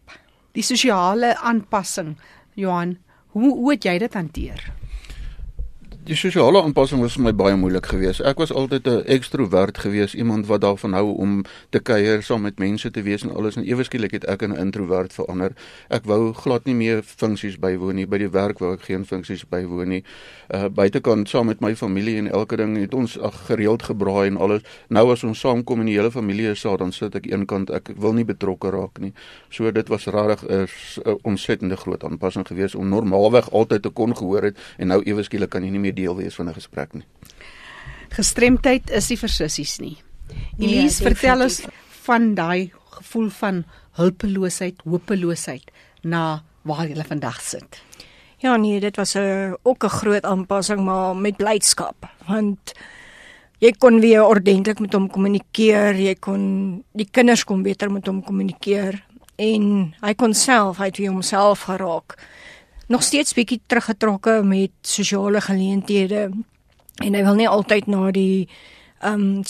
Die 0.53 0.63
sosiale 0.63 1.37
aanpassing, 1.39 2.17
Johan, 2.55 2.99
hoe 3.29 3.55
hoe 3.55 3.71
het 3.71 3.85
jy 3.85 3.99
dit 3.99 4.15
hanteer? 4.15 4.80
Die 6.09 6.16
sosiale 6.16 6.62
aanpassing 6.64 7.00
was 7.02 7.14
vir 7.19 7.26
my 7.26 7.33
baie 7.37 7.57
moeilik 7.61 7.90
geweest. 7.92 8.23
Ek 8.25 8.38
was 8.40 8.52
altyd 8.52 8.87
'n 8.88 9.04
ekstrovert 9.04 9.78
geweest, 9.78 10.14
iemand 10.14 10.47
wat 10.47 10.61
daarvan 10.61 10.92
hou 10.92 11.14
om 11.16 11.45
te 11.71 11.78
kuier, 11.78 12.23
saam 12.23 12.42
met 12.42 12.59
mense 12.59 12.90
te 12.90 13.02
wees 13.02 13.23
en 13.23 13.35
alles 13.35 13.57
en 13.57 13.64
ewe 13.64 13.85
skielik 13.85 14.11
het 14.11 14.25
ek 14.25 14.42
'n 14.42 14.57
introvert 14.57 15.12
verander. 15.12 15.52
Ek 15.90 16.04
wou 16.04 16.33
glad 16.33 16.64
nie 16.64 16.75
meer 16.75 17.02
funksies 17.02 17.59
bywoon 17.59 17.95
nie. 17.95 18.07
By 18.07 18.19
die 18.19 18.30
werk 18.30 18.59
wou 18.59 18.73
ek 18.73 18.80
geen 18.80 19.04
funksies 19.04 19.45
bywoon 19.49 19.88
nie. 19.88 20.04
Uh 20.49 20.69
buitekant 20.69 21.28
saam 21.28 21.47
met 21.47 21.61
my 21.61 21.76
familie 21.76 22.16
en 22.16 22.30
elke 22.30 22.57
ding 22.57 22.76
het 22.76 22.95
ons 22.95 23.19
ag 23.19 23.47
gereeld 23.47 23.83
gebraai 23.83 24.26
en 24.26 24.37
alles. 24.37 24.62
Nou 24.88 25.12
as 25.12 25.25
ons 25.25 25.40
saamkom 25.40 25.80
en 25.80 25.87
die 25.87 25.97
hele 25.97 26.11
familie 26.11 26.50
is 26.50 26.62
daar, 26.62 26.78
dan 26.78 26.92
sit 26.92 27.14
ek 27.14 27.26
eenkant. 27.26 27.71
Ek 27.71 27.90
wil 27.97 28.12
nie 28.12 28.25
betrokke 28.25 28.71
raak 28.71 28.99
nie. 28.99 29.12
So 29.50 29.71
dit 29.71 29.88
was 29.88 30.07
regtig 30.07 30.49
'n 30.49 31.19
ontsettende 31.23 31.76
groot 31.76 32.04
aanpassing 32.04 32.47
geweest 32.47 32.75
om 32.75 32.88
normaalweg 32.88 33.50
altyd 33.50 33.83
te 33.83 33.90
kon 33.90 34.16
gehoor 34.16 34.42
het 34.42 34.59
en 34.78 34.87
nou 34.87 35.02
ewe 35.04 35.23
skielik 35.23 35.50
kan 35.50 35.62
jy 35.62 35.71
nie 35.71 35.78
meer 35.78 35.89
deel 35.92 36.16
wees 36.16 36.35
van 36.35 36.49
'n 36.49 36.54
gesprek 36.54 36.92
nie. 36.92 37.06
Gestremdheid 38.09 38.90
is 38.90 39.09
nie 39.09 39.16
vir 39.16 39.28
sissies 39.28 39.78
nie. 39.78 39.97
Nee, 40.56 40.68
Elise, 40.68 41.02
nee, 41.02 41.12
vertel 41.12 41.42
ons 41.42 41.62
van 42.02 42.35
daai 42.35 42.73
gevoel 42.90 43.30
van 43.30 43.64
hulpeloosheid, 43.99 44.80
hopeloosheid 44.85 45.70
na 46.02 46.42
waar 46.62 46.88
jy 46.88 47.04
vandag 47.04 47.40
sit. 47.40 47.82
Ja 48.40 48.56
nee, 48.56 48.80
dit 48.80 48.97
was 48.97 49.14
'n 49.14 49.18
uh, 49.18 49.52
ook 49.62 49.85
'n 49.85 49.88
groot 49.88 50.25
aanpassing 50.25 50.80
maar 50.80 51.16
met 51.16 51.37
blydskap 51.37 52.09
want 52.26 52.73
jy 53.59 53.73
kon 53.78 54.00
weer 54.00 54.25
ordentlik 54.25 54.78
met 54.80 54.92
hom 54.92 55.11
kommunikeer, 55.11 55.94
jy 55.94 56.14
kon 56.14 56.85
die 56.92 57.09
kinders 57.11 57.44
kon 57.44 57.62
beter 57.62 57.90
met 57.90 58.06
hom 58.06 58.23
kommunikeer 58.25 59.04
en 59.37 59.94
hy 60.00 60.14
kon 60.14 60.35
self, 60.35 60.78
hy 60.78 60.85
het 60.85 60.97
weer 60.97 61.11
homself 61.11 61.61
geraak 61.68 62.16
nog 62.90 63.02
steeds 63.06 63.35
bietjie 63.35 63.61
teruggetrokke 63.66 64.40
met 64.44 64.73
sosiale 64.82 65.40
geleenthede. 65.40 66.30
En 67.00 67.14
hy 67.14 67.23
wil 67.23 67.38
nie 67.38 67.49
altyd 67.49 67.87
na 67.87 68.11
die 68.11 68.49
ehm 69.00 69.26
um, 69.38 69.42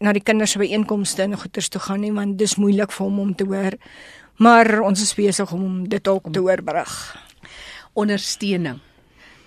na 0.00 0.14
die 0.16 0.22
kinders 0.24 0.54
by 0.56 0.64
einkomste 0.72 1.22
en 1.22 1.36
goeders 1.36 1.68
toe 1.68 1.80
gaan 1.84 2.00
nie 2.00 2.12
want 2.16 2.38
dis 2.40 2.54
moeilik 2.56 2.92
vir 2.92 3.04
hom 3.04 3.18
om 3.20 3.34
te 3.36 3.44
hoor. 3.44 3.76
Maar 4.40 4.80
ons 4.80 5.02
is 5.02 5.14
besig 5.14 5.52
om 5.52 5.82
dit 5.88 6.08
ook 6.08 6.32
te 6.32 6.40
oorbrug. 6.40 6.94
Ondersteuning 7.92 8.80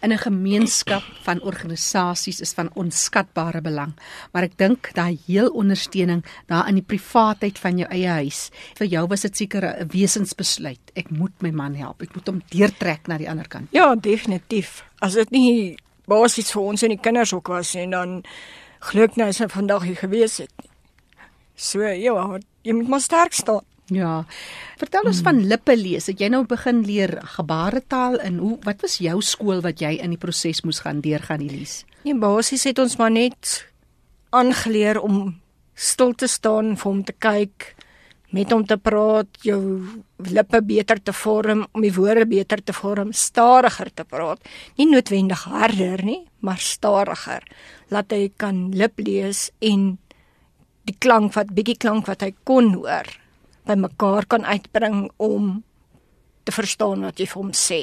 in 0.04 0.12
'n 0.12 0.18
gemeenskap 0.18 1.04
van 1.22 1.42
organisasies 1.42 2.40
is 2.42 2.54
van 2.54 2.70
onskatbare 2.74 3.62
belang. 3.62 3.94
Maar 4.32 4.44
ek 4.44 4.58
dink 4.58 4.90
daai 4.94 5.20
heel 5.26 5.50
ondersteuning 5.50 6.26
daar 6.46 6.68
in 6.68 6.76
die 6.76 6.84
privaatheid 6.84 7.60
van 7.60 7.78
jou 7.78 7.90
eie 7.90 8.08
huis. 8.08 8.50
Vir 8.76 8.88
jou 8.88 9.08
was 9.08 9.22
dit 9.22 9.38
seker 9.38 9.64
'n 9.64 9.88
wesensbesluit. 9.88 10.92
Ek 10.94 11.10
moet 11.10 11.42
my 11.42 11.52
man 11.52 11.76
help. 11.76 12.02
Ek 12.02 12.16
moet 12.16 12.28
hom 12.28 12.42
deurtrek 12.50 13.08
na 13.08 13.18
die 13.18 13.30
ander 13.30 13.48
kant. 13.48 13.68
Ja, 13.72 13.96
definitief. 13.96 14.84
As 15.00 15.14
dit 15.14 15.32
nie 15.32 15.78
basies 16.06 16.52
vir 16.52 16.62
ons 16.62 16.84
en 16.84 16.90
die 16.90 17.00
kinders 17.00 17.34
ook 17.34 17.48
was 17.48 17.76
en 17.76 17.90
dan 17.90 18.24
geluk 18.80 19.16
nou 19.16 19.28
is 19.28 19.40
hy 19.40 19.48
vandag 19.48 19.84
hier 19.84 19.96
gewees 19.96 20.38
het. 20.38 20.52
So 21.56 21.82
ja, 21.82 22.40
jy 22.62 22.74
moet 22.74 22.88
maar 22.88 23.02
sterk 23.02 23.34
staan. 23.34 23.73
Ja. 23.92 24.24
Vertel 24.80 25.10
ons 25.10 25.20
hmm. 25.20 25.28
van 25.28 25.48
lippe 25.52 25.76
lees. 25.76 26.08
Het 26.08 26.24
jy 26.24 26.30
nou 26.32 26.44
begin 26.48 26.84
leer 26.88 27.18
gebaretaal 27.36 28.20
en 28.24 28.40
hoe 28.40 28.56
wat 28.64 28.84
was 28.86 29.00
jou 29.04 29.20
skool 29.26 29.64
wat 29.66 29.84
jy 29.84 29.98
in 30.00 30.16
die 30.16 30.22
proses 30.22 30.64
moes 30.64 30.84
gaan 30.86 31.04
deurgaan, 31.04 31.44
Elise? 31.44 31.84
Nee, 32.04 32.16
basies 32.20 32.66
het 32.68 32.80
ons 32.80 32.98
maar 33.00 33.12
net 33.12 33.64
aangeleer 34.34 35.00
om 35.04 35.36
stil 35.76 36.14
te 36.16 36.28
staan 36.28 36.76
vir 36.78 36.90
hom 36.90 37.02
te 37.04 37.16
kyk, 37.16 37.74
met 38.34 38.52
hom 38.52 38.64
te 38.66 38.80
praat, 38.82 39.30
jou 39.46 39.60
lippe 40.26 40.62
beter 40.66 41.00
te 41.04 41.14
vorm, 41.14 41.66
om 41.72 41.84
die 41.86 41.94
woorde 41.94 42.26
beter 42.30 42.64
te 42.66 42.74
vorm, 42.74 43.12
stadiger 43.14 43.92
te 43.94 44.06
praat. 44.10 44.42
Nie 44.80 44.88
noodwendig 44.90 45.46
harder 45.50 46.02
nie, 46.06 46.24
maar 46.42 46.62
stadiger. 46.62 47.46
Laat 47.94 48.16
hy 48.16 48.32
kan 48.42 48.72
lip 48.74 48.98
lees 49.02 49.52
en 49.62 49.94
die 50.90 50.96
klank 51.00 51.38
wat 51.38 51.54
bietjie 51.54 51.78
klank 51.80 52.10
wat 52.10 52.26
hy 52.26 52.34
kon 52.44 52.74
hoor 52.74 53.12
bymekaar 53.66 54.26
kan 54.26 54.46
uitbring 54.46 55.12
om 55.18 55.64
te 56.44 56.52
verstaan 56.52 57.06
wat 57.08 57.20
jy 57.20 57.28
vir 57.32 57.42
hom 57.42 57.52
sê. 57.56 57.82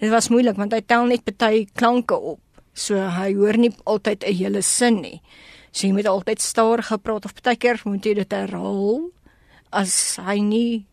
Dit 0.00 0.10
was 0.12 0.28
moeilik 0.28 0.58
want 0.60 0.74
hy 0.76 0.82
tel 0.84 1.06
net 1.08 1.24
party 1.24 1.66
klanke 1.74 2.16
op. 2.16 2.40
So 2.76 3.00
hy 3.00 3.32
hoor 3.34 3.56
nie 3.56 3.72
altyd 3.84 4.24
'n 4.24 4.34
hele 4.34 4.62
sin 4.62 5.00
nie. 5.00 5.22
So 5.72 5.86
jy 5.86 5.92
moet 5.92 6.06
altyd 6.06 6.40
stadig 6.40 6.86
gepraat 6.86 7.24
of 7.24 7.34
partykeer 7.34 7.80
moet 7.84 8.04
jy 8.04 8.14
dit 8.14 8.32
herhaal 8.32 9.10
as 9.72 10.16
hy 10.16 10.38
nie 10.40 10.86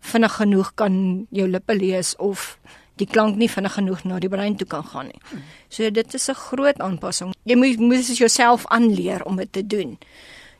vinnig 0.00 0.32
genoeg 0.32 0.74
kan 0.74 1.26
jou 1.30 1.48
lippe 1.48 1.74
lees 1.74 2.16
of 2.18 2.58
die 3.00 3.06
klank 3.06 3.36
nie 3.36 3.48
vinnig 3.48 3.74
genoeg 3.76 4.04
na 4.04 4.18
die 4.22 4.30
brein 4.32 4.56
toe 4.56 4.66
kan 4.68 4.84
gaan 4.84 5.06
nie. 5.06 5.20
So 5.68 5.90
dit 5.90 6.14
is 6.14 6.28
'n 6.28 6.34
groot 6.34 6.78
aanpassing. 6.78 7.34
Jy 7.44 7.56
moet 7.56 7.78
moet 7.78 8.16
jouself 8.18 8.66
aanleer 8.66 9.24
om 9.24 9.36
dit 9.36 9.52
te 9.52 9.66
doen. 9.66 9.98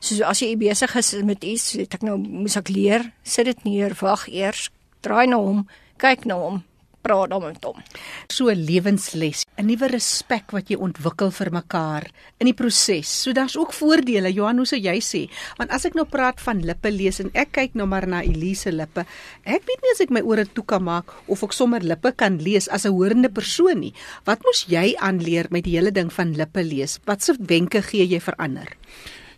So 0.03 0.19
as 0.27 0.41
jy 0.43 0.57
besig 0.59 0.91
is 0.99 1.13
met 1.23 1.45
iets, 1.47 1.77
het 1.79 1.95
ek 1.95 2.01
nou 2.03 2.17
moet 2.19 2.51
ek 2.59 2.67
leer, 2.75 3.05
sit 3.23 3.47
dit 3.47 3.61
neer, 3.63 3.93
wag 4.01 4.25
eers, 4.27 4.65
draai 4.99 5.29
na 5.31 5.37
hom, 5.39 5.61
kyk 6.01 6.25
na 6.27 6.35
hom, 6.41 6.57
praat 7.03 7.31
dan 7.31 7.39
met 7.45 7.63
hom. 7.63 7.79
So 8.27 8.51
'n 8.51 8.65
lewensles, 8.67 9.45
'n 9.55 9.65
nuwe 9.65 9.87
respek 9.87 10.51
wat 10.51 10.67
jy 10.67 10.75
ontwikkel 10.75 11.31
vir 11.31 11.51
mekaar 11.51 12.03
in 12.39 12.51
die 12.51 12.53
proses. 12.53 13.07
So 13.07 13.31
daar's 13.31 13.55
ook 13.55 13.71
voordele, 13.71 14.27
Johan, 14.33 14.57
hoe 14.57 14.65
sou 14.65 14.79
jy 14.79 14.99
sê? 14.99 15.31
Want 15.57 15.71
as 15.71 15.85
ek 15.85 15.95
nou 15.95 16.05
praat 16.05 16.41
van 16.41 16.59
lippe 16.59 16.91
lees 16.91 17.21
en 17.21 17.31
ek 17.33 17.51
kyk 17.51 17.71
nou 17.73 17.87
maar 17.87 18.07
na 18.07 18.21
Elise 18.23 18.71
lippe, 18.71 19.05
ek 19.45 19.63
weet 19.63 19.81
nie 19.83 19.91
as 19.93 20.01
ek 20.01 20.11
my 20.11 20.21
ore 20.21 20.45
toe 20.45 20.65
kan 20.65 20.83
maak 20.83 21.13
of 21.27 21.43
ek 21.43 21.53
sommer 21.53 21.79
lippe 21.79 22.11
kan 22.11 22.43
lees 22.43 22.67
as 22.67 22.85
'n 22.85 22.91
horende 22.91 23.29
persoon 23.29 23.79
nie. 23.79 23.93
Wat 24.25 24.43
moes 24.43 24.65
jy 24.67 24.95
aanleer 24.99 25.47
met 25.49 25.63
die 25.63 25.79
hele 25.79 25.91
ding 25.91 26.11
van 26.11 26.35
lippe 26.35 26.61
lees? 26.61 26.99
Watse 27.05 27.35
wenke 27.39 27.81
gee 27.81 28.05
jy 28.05 28.19
vir 28.19 28.35
ander? 28.37 28.67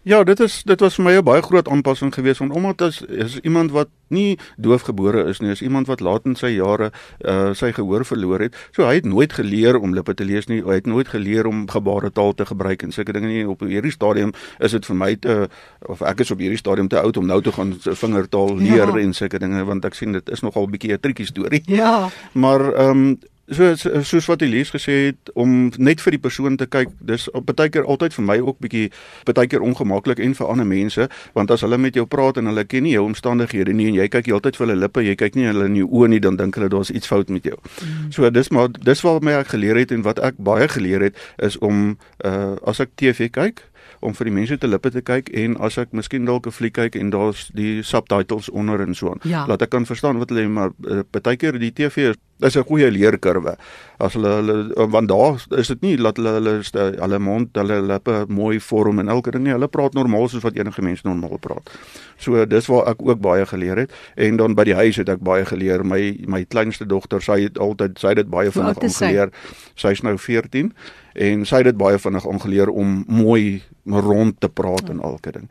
Ja, 0.06 0.24
dit 0.24 0.40
is 0.40 0.60
dit 0.64 0.80
was 0.80 0.96
vir 0.96 1.04
my 1.04 1.14
'n 1.18 1.24
baie 1.24 1.42
groot 1.42 1.68
aanpassing 1.68 2.14
geweest 2.14 2.40
want 2.40 2.54
omdat 2.54 2.82
as 2.82 3.02
is 3.02 3.40
iemand 3.40 3.72
wat 3.72 3.88
nie 4.08 4.38
doofgebore 4.58 5.26
is 5.26 5.40
nie, 5.40 5.50
is 5.50 5.62
iemand 5.62 5.88
wat 5.88 6.00
laat 6.00 6.26
in 6.26 6.36
sy 6.36 6.48
jare 6.48 6.92
uh 7.26 7.54
sy 7.54 7.72
gehoor 7.72 8.06
verloor 8.06 8.40
het. 8.40 8.56
So 8.72 8.86
hy 8.86 8.94
het 8.94 9.06
nooit 9.06 9.34
geleer 9.34 9.80
om 9.80 9.94
lippe 9.94 10.14
te 10.14 10.26
lees 10.26 10.46
nie. 10.46 10.62
Hy 10.62 10.74
het 10.74 10.86
nooit 10.86 11.08
geleer 11.08 11.48
om 11.48 11.70
gebaretaal 11.70 12.34
te 12.34 12.46
gebruik 12.46 12.84
en 12.84 12.92
sulke 12.92 13.14
dinge 13.14 13.28
nie. 13.28 13.50
Op 13.50 13.60
hierdie 13.60 13.92
stadium 13.92 14.32
is 14.60 14.72
dit 14.72 14.86
vir 14.86 14.96
my 14.96 15.16
te 15.16 15.50
of 15.82 16.02
ek 16.02 16.20
is 16.20 16.32
op 16.32 16.40
hierdie 16.40 16.58
stadium 16.58 16.88
te 16.88 17.00
oud 17.00 17.18
om 17.18 17.26
nou 17.26 17.42
te 17.42 17.52
gaan 17.52 17.74
vingertaal 17.82 18.58
leer 18.58 18.98
ja. 18.98 18.98
en 18.98 19.14
sulke 19.14 19.40
dinge 19.40 19.66
want 19.66 19.86
ek 19.86 19.94
sien 19.94 20.12
dit 20.12 20.30
is 20.30 20.42
nogal 20.42 20.68
'n 20.68 20.72
bietjie 20.72 20.94
'n 20.94 21.00
triekie 21.00 21.26
storie. 21.26 21.64
Ja. 21.66 22.10
Maar 22.34 22.74
ehm 22.74 22.90
um, 22.90 23.20
so 23.48 23.76
soos 24.02 24.26
wat 24.26 24.42
Elise 24.42 24.74
gesê 24.74 24.92
het 24.92 25.30
om 25.34 25.70
net 25.78 26.02
vir 26.02 26.16
die 26.16 26.22
persoon 26.22 26.58
te 26.58 26.66
kyk 26.66 26.90
dis 27.06 27.28
baie 27.46 27.70
keer 27.70 27.86
altyd 27.86 28.16
vir 28.18 28.26
my 28.26 28.38
ook 28.42 28.58
bietjie 28.64 28.88
baie 29.30 29.48
keer 29.48 29.62
ongemaklik 29.62 30.20
en 30.20 30.34
vir 30.34 30.50
ander 30.50 30.66
mense 30.66 31.08
want 31.38 31.52
as 31.54 31.62
hulle 31.62 31.78
met 31.78 31.96
jou 31.96 32.08
praat 32.10 32.40
en 32.42 32.50
hulle 32.50 32.66
ken 32.66 32.84
nie 32.88 32.96
jou 32.96 33.06
omstandighede 33.06 33.74
nie 33.74 33.92
en 33.92 34.00
jy 34.00 34.08
kyk 34.10 34.32
heeltyd 34.32 34.58
vir 34.58 34.68
hulle 34.68 34.80
lippe 34.82 35.06
jy 35.06 35.16
kyk 35.20 35.38
nie 35.38 35.46
hulle 35.50 35.70
in 35.70 35.78
die 35.78 35.86
oë 35.86 36.10
nie 36.16 36.22
dan 36.24 36.40
dink 36.42 36.58
hulle 36.58 36.72
daar's 36.74 36.90
iets 36.90 37.08
fout 37.08 37.30
met 37.30 37.46
jou. 37.46 37.58
Mm. 37.82 38.12
So 38.16 38.30
dis 38.34 38.50
maar 38.50 38.74
dis 38.74 39.06
wat 39.06 39.22
my 39.22 39.38
ek 39.44 39.54
geleer 39.54 39.78
het 39.78 39.94
en 39.94 40.02
wat 40.08 40.20
ek 40.20 40.42
baie 40.42 40.68
geleer 40.72 41.10
het 41.10 41.22
is 41.38 41.60
om 41.62 41.98
uh 42.26 42.58
as 42.66 42.82
ek 42.82 42.96
TV 42.98 43.30
kyk 43.30 43.62
om 44.06 44.14
vir 44.18 44.30
die 44.30 44.36
mense 44.38 44.58
te 44.62 44.70
lippe 44.70 44.92
te 44.94 45.02
kyk 45.06 45.32
en 45.44 45.58
as 45.66 45.80
ek 45.82 45.96
miskien 45.98 46.26
dalk 46.30 46.48
'n 46.48 46.56
fliek 46.56 46.78
kyk 46.78 46.96
en 47.00 47.10
daar's 47.10 47.50
die 47.54 47.84
subtitles 47.84 48.50
onder 48.50 48.82
en 48.82 48.96
so 48.96 49.12
aan 49.12 49.20
ja. 49.24 49.46
laat 49.48 49.62
ek 49.62 49.70
kan 49.70 49.86
verstaan 49.86 50.20
wat 50.22 50.30
hulle 50.30 50.48
maar 50.48 50.72
uh, 50.88 51.04
baie 51.12 51.38
keer 51.38 51.60
die 51.60 51.74
TV 51.74 52.12
is 52.14 52.22
dis 52.38 52.56
'n 52.58 52.64
goeie 52.64 52.92
leerkurwe. 52.92 53.56
As 53.98 54.14
hulle 54.14 54.28
hulle 54.28 54.88
want 54.90 55.08
daar 55.08 55.40
is 55.58 55.68
dit 55.68 55.82
nie 55.82 55.96
dat 55.96 56.18
hulle 56.18 56.32
hulle 56.32 56.64
hulle 57.00 57.20
mond, 57.20 57.50
hulle 57.56 57.82
lippe 57.82 58.26
mooi 58.28 58.60
vorm 58.60 59.00
en 59.00 59.08
elke 59.10 59.32
ding 59.32 59.44
nie. 59.44 59.54
Hulle 59.54 59.68
praat 59.68 59.94
normaal 59.94 60.28
soos 60.30 60.44
wat 60.44 60.56
enige 60.56 60.82
mens 60.82 61.02
normaal 61.02 61.38
praat. 61.40 61.70
So 62.18 62.46
dis 62.46 62.68
waar 62.68 62.88
ek 62.88 63.00
ook 63.00 63.22
baie 63.22 63.46
geleer 63.46 63.78
het 63.78 63.92
en 64.16 64.38
dan 64.38 64.56
by 64.56 64.64
die 64.64 64.76
huis 64.76 64.96
het 64.96 65.10
ek 65.10 65.20
baie 65.20 65.46
geleer. 65.46 65.86
My 65.86 66.18
my 66.28 66.46
kleinste 66.46 66.86
dogter, 66.86 67.22
sy 67.22 67.42
het 67.44 67.60
altyd 67.60 68.00
sy 68.00 68.08
het 68.08 68.18
dit 68.18 68.30
baie 68.30 68.52
vinnig 68.52 68.84
aangeleer. 68.84 69.32
Sy's 69.76 70.02
nou 70.02 70.18
14 70.18 70.74
en 71.16 71.46
sy 71.48 71.62
het 71.62 71.72
dit 71.72 71.80
baie 71.80 72.00
vinnig 72.02 72.28
aangeleer 72.28 72.70
om 72.70 73.04
mooi 73.08 73.64
rond 73.86 74.36
te 74.40 74.50
praat 74.50 74.90
en 74.92 75.02
elke 75.02 75.32
ding. 75.32 75.50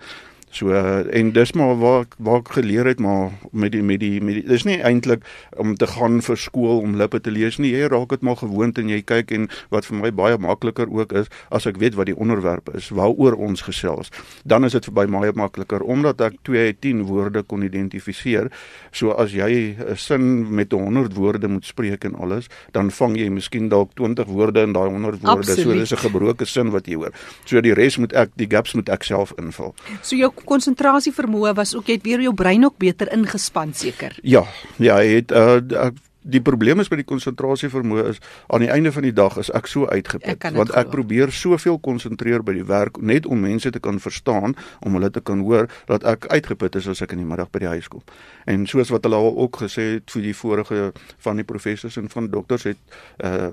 So 0.55 0.71
en 0.71 1.33
dis 1.35 1.53
maar 1.53 1.79
waar 1.79 2.05
waar 2.23 2.39
ek 2.39 2.53
geleer 2.55 2.87
het 2.87 3.01
maar 3.03 3.33
met 3.51 3.73
die 3.75 3.83
met 3.83 3.99
die 3.99 4.21
met 4.23 4.37
die 4.39 4.45
dis 4.47 4.63
nie 4.63 4.77
eintlik 4.87 5.25
om 5.59 5.73
te 5.75 5.87
gaan 5.91 6.21
vir 6.23 6.39
skool 6.39 6.79
om 6.79 6.95
lippe 6.95 7.19
te 7.21 7.33
lees 7.35 7.59
nie. 7.59 7.73
Jy 7.75 7.89
raak 7.91 8.15
dit 8.15 8.23
maar 8.23 8.39
gewoond 8.39 8.79
en 8.79 8.93
jy 8.93 9.01
kyk 9.03 9.33
en 9.35 9.49
wat 9.75 9.89
vir 9.89 9.99
my 9.99 10.13
baie 10.15 10.39
makliker 10.39 10.87
ook 10.87 11.13
is 11.19 11.27
as 11.51 11.67
ek 11.67 11.81
weet 11.83 11.99
wat 11.99 12.07
die 12.07 12.15
onderwerp 12.15 12.71
is 12.79 12.93
waaroor 12.95 13.35
ons 13.35 13.65
gesels. 13.67 14.13
Dan 14.47 14.65
is 14.69 14.77
dit 14.79 14.87
vir 14.87 14.95
my 14.95 15.07
baie 15.25 15.35
makliker 15.35 15.83
omdat 15.83 16.23
ek 16.23 16.39
2 16.47 16.71
uit 16.71 16.81
10 16.87 17.03
woorde 17.11 17.43
kon 17.43 17.67
identifiseer. 17.67 18.53
So 18.93 19.11
as 19.11 19.35
jy 19.35 19.75
'n 19.75 19.97
sin 19.97 20.55
met 20.55 20.71
100 20.71 21.19
woorde 21.19 21.49
moet 21.49 21.67
spreek 21.67 22.05
en 22.05 22.15
alles, 22.15 22.47
dan 22.71 22.91
vang 22.91 23.17
jy 23.17 23.29
miskien 23.29 23.69
dalk 23.69 23.95
20 23.95 24.27
woorde 24.27 24.63
in 24.63 24.73
daai 24.73 24.89
100 24.89 25.21
woorde. 25.21 25.51
Absoluut. 25.51 25.67
So 25.67 25.75
dis 25.75 25.93
'n 25.93 26.09
gebroke 26.09 26.45
sin 26.47 26.71
wat 26.71 26.87
jy 26.87 26.95
hoor. 26.95 27.13
So 27.45 27.61
die 27.61 27.75
res 27.75 27.99
moet 27.99 28.13
ek 28.13 28.31
die 28.37 28.47
gaps 28.47 28.75
moet 28.75 28.89
ek 28.89 29.03
self 29.03 29.33
invul. 29.37 29.75
So 30.03 30.17
jou 30.17 30.31
konsentrasie 30.49 31.13
vermoë 31.15 31.55
was 31.59 31.75
ook 31.75 31.91
jy 31.91 31.99
het 31.99 32.07
weer 32.07 32.25
jou 32.25 32.35
brein 32.35 32.65
ook 32.65 32.79
beter 32.79 33.13
ingespan 33.13 33.75
seker. 33.75 34.17
Ja, 34.23 34.45
ja, 34.79 34.99
hy 35.03 35.21
het 35.21 35.33
uh 35.33 35.93
die 36.25 36.41
probleem 36.41 36.81
is 36.81 36.89
met 36.89 37.03
die 37.03 37.09
konsentrasie 37.09 37.69
vermoë 37.69 38.07
is 38.15 38.21
aan 38.49 38.65
die 38.65 38.71
einde 38.73 38.93
van 38.93 39.05
die 39.05 39.13
dag 39.13 39.37
is 39.41 39.51
ek 39.53 39.69
so 39.69 39.85
uitgeput 39.91 40.31
ek 40.47 40.57
want 40.57 40.73
ek 40.73 40.89
probeer 40.93 41.33
soveel 41.35 41.77
konsentreer 41.85 42.45
by 42.47 42.55
die 42.57 42.65
werk 42.65 42.97
net 42.97 43.29
om 43.29 43.45
mense 43.45 43.71
te 43.71 43.83
kan 43.85 44.01
verstaan, 44.01 44.57
om 44.81 44.97
hulle 44.97 45.11
te 45.13 45.21
kan 45.21 45.45
hoor 45.45 45.69
dat 45.91 46.07
ek 46.09 46.31
uitgeput 46.33 46.81
is 46.81 46.89
as 46.89 47.05
ek 47.05 47.13
in 47.13 47.21
die 47.21 47.29
middag 47.29 47.53
by 47.53 47.67
die 47.67 47.73
huis 47.77 47.91
kom. 47.93 48.01
En 48.49 48.65
soos 48.71 48.93
wat 48.95 49.05
hulle 49.05 49.21
al 49.21 49.37
ook 49.45 49.61
gesê 49.67 49.91
het 49.99 50.17
vir 50.17 50.27
die 50.31 50.37
vorige 50.37 50.81
van 51.27 51.41
die 51.41 51.45
professors 51.45 52.01
en 52.01 52.09
van 52.09 52.33
dokters 52.33 52.73
het 52.73 53.01
uh 53.21 53.53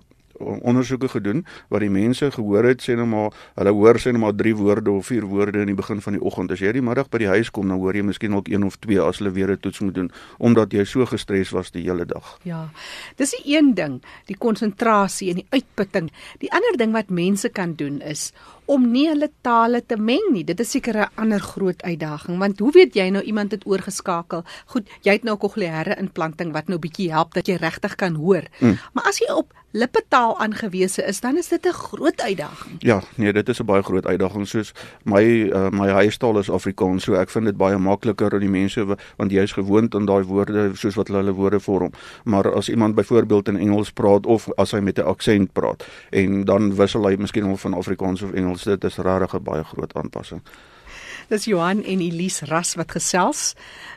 ondersoeke 0.62 1.08
gedoen 1.08 1.46
wat 1.70 1.82
die 1.84 1.90
mense 1.90 2.32
gehoor 2.32 2.64
het 2.64 2.82
sê 2.82 2.96
nou 2.96 3.08
maar 3.08 3.32
hulle 3.56 3.74
hoor 3.76 4.00
sê 4.00 4.12
nou 4.12 4.24
maar 4.26 4.36
3 4.36 4.56
woorde 4.56 4.92
of 4.92 5.06
4 5.06 5.26
woorde 5.26 5.60
in 5.60 5.72
die 5.72 5.78
begin 5.78 6.02
van 6.02 6.14
die 6.18 6.22
oggend. 6.22 6.52
As 6.52 6.60
jy 6.60 6.72
die 6.72 6.82
middag 6.82 7.10
by 7.10 7.18
die 7.24 7.32
huis 7.32 7.52
kom, 7.52 7.68
dan 7.68 7.80
hoor 7.80 7.96
jy 7.96 8.04
miskien 8.06 8.36
ook 8.36 8.50
een 8.52 8.64
of 8.64 8.78
twee 8.82 9.02
as 9.02 9.22
hulle 9.22 9.32
weer 9.32 9.52
'n 9.52 9.60
toets 9.60 9.80
moet 9.80 9.96
doen 9.96 10.12
omdat 10.38 10.74
jy 10.74 10.84
so 10.86 11.06
gestres 11.06 11.50
was 11.50 11.72
die 11.72 11.84
hele 11.84 12.06
dag. 12.06 12.38
Ja. 12.44 12.70
Dis 13.16 13.32
die 13.32 13.58
een 13.58 13.74
ding, 13.74 14.02
die 14.26 14.38
konsentrasie 14.38 15.30
en 15.30 15.36
die 15.36 15.48
uitputting. 15.50 16.12
Die 16.40 16.52
ander 16.52 16.78
ding 16.78 16.92
wat 16.92 17.10
mense 17.10 17.50
kan 17.50 17.76
doen 17.76 18.02
is 18.02 18.32
om 18.66 18.92
nie 18.92 19.08
hulle 19.10 19.30
tale 19.42 19.82
te 19.86 19.98
meng 19.98 20.32
nie. 20.32 20.44
Dit 20.48 20.60
is 20.60 20.72
seker 20.72 20.98
'n 20.98 21.10
ander 21.16 21.40
groot 21.40 21.82
uitdaging 21.84 22.38
want 22.40 22.60
hoe 22.60 22.72
weet 22.72 22.96
jy 22.96 23.10
nou 23.10 23.24
iemand 23.24 23.52
het 23.52 23.66
oorgeskakel? 23.66 24.44
Goed, 24.66 24.90
jy 25.02 25.12
het 25.12 25.24
nou 25.24 25.38
kokleaire 25.38 25.98
implanting 25.98 26.52
wat 26.52 26.68
nou 26.68 26.80
bietjie 26.80 27.12
help 27.12 27.34
dat 27.34 27.48
jy 27.48 27.56
regtig 27.56 27.96
kan 27.96 28.16
hoor. 28.16 28.44
Mm. 28.60 28.78
Maar 28.94 29.04
as 29.04 29.20
jy 29.20 29.32
op 29.32 29.54
lippetaal 29.72 30.40
aangewese 30.40 31.04
is, 31.04 31.20
dan 31.20 31.38
is 31.38 31.48
dit 31.48 31.66
'n 31.66 31.72
groot 31.72 32.22
uitdaging. 32.22 32.76
Ja, 32.80 33.02
nee, 33.16 33.34
dit 33.34 33.50
is 33.50 33.60
'n 33.60 33.66
baie 33.66 33.84
groot 33.84 34.06
uitdaging 34.06 34.48
soos 34.48 34.74
my 35.04 35.24
uh, 35.24 35.70
my 35.70 35.90
huistaal 35.90 36.40
is 36.40 36.50
Afrikaans, 36.50 37.04
so 37.04 37.14
ek 37.14 37.30
vind 37.30 37.46
dit 37.46 37.58
baie 37.58 37.78
makliker 37.78 38.34
aan 38.34 38.40
die 38.40 38.50
mense 38.50 38.86
want 39.18 39.32
jy 39.32 39.42
is 39.42 39.52
gewoond 39.52 39.96
aan 39.96 40.06
daai 40.06 40.24
woorde 40.24 40.72
soos 40.74 40.96
wat 40.96 41.08
hulle 41.08 41.20
hulle 41.20 41.34
woorde 41.34 41.60
vorm. 41.60 41.92
Maar 42.24 42.54
as 42.54 42.70
iemand 42.70 42.96
byvoorbeeld 42.96 43.48
in 43.48 43.58
Engels 43.58 43.92
praat 43.92 44.26
of 44.26 44.50
as 44.58 44.72
hy 44.72 44.80
met 44.80 44.98
'n 44.98 45.06
aksent 45.06 45.54
praat 45.54 45.86
en 46.10 46.44
dan 46.44 46.76
wissel 46.76 47.08
hy 47.08 47.16
miskien 47.16 47.44
al 47.44 47.58
van 47.58 47.74
Afrikaans 47.74 48.22
of 48.22 48.32
Engels, 48.32 48.64
dit 48.64 48.84
is 48.84 48.98
regtig 48.98 49.34
'n 49.34 49.44
baie 49.44 49.64
groot 49.64 49.94
aanpassing. 49.94 50.42
Dis 51.32 51.46
Johan 51.48 51.80
en 51.88 52.02
Elise 52.04 52.46
Ras 52.46 52.74
wat 52.76 52.92
gesels. 52.92 53.54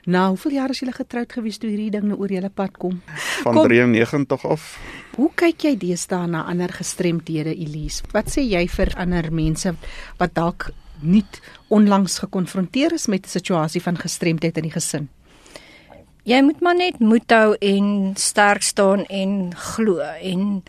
Nou, 0.06 0.28
hoeveel 0.36 0.52
jaar 0.60 0.70
is 0.70 0.78
julle 0.78 0.92
getroud 0.94 1.32
gewees 1.34 1.58
toe 1.58 1.66
hierdie 1.72 1.90
ding 1.90 2.04
nou 2.06 2.20
oor 2.22 2.30
julle 2.30 2.50
pad 2.54 2.76
kom? 2.78 3.00
Van 3.42 3.58
kom, 3.58 3.66
93 3.72 4.44
af. 4.54 4.68
Hoe 5.16 5.26
kyk 5.34 5.66
jy 5.66 5.72
deesdae 5.82 6.28
na 6.30 6.44
ander 6.50 6.70
gestremdhede, 6.70 7.50
Elise? 7.50 8.06
Wat 8.14 8.30
sê 8.30 8.44
jy 8.46 8.62
vir 8.70 8.94
ander 9.02 9.32
mense 9.34 9.74
wat 10.20 10.36
dalk 10.38 10.68
nie 11.02 11.24
onlangs 11.74 12.20
gekonfronteer 12.22 12.94
is 12.94 13.08
met 13.10 13.26
'n 13.26 13.34
situasie 13.34 13.82
van 13.82 13.98
gestremdheid 13.98 14.56
in 14.56 14.70
die 14.70 14.76
gesin? 14.78 15.08
Jy 16.22 16.40
moet 16.42 16.60
maar 16.60 16.76
net 16.76 17.00
moed 17.00 17.30
hou 17.30 17.56
en 17.60 18.14
sterk 18.16 18.62
staan 18.62 19.04
en 19.10 19.52
glo 19.54 19.98
en 20.22 20.62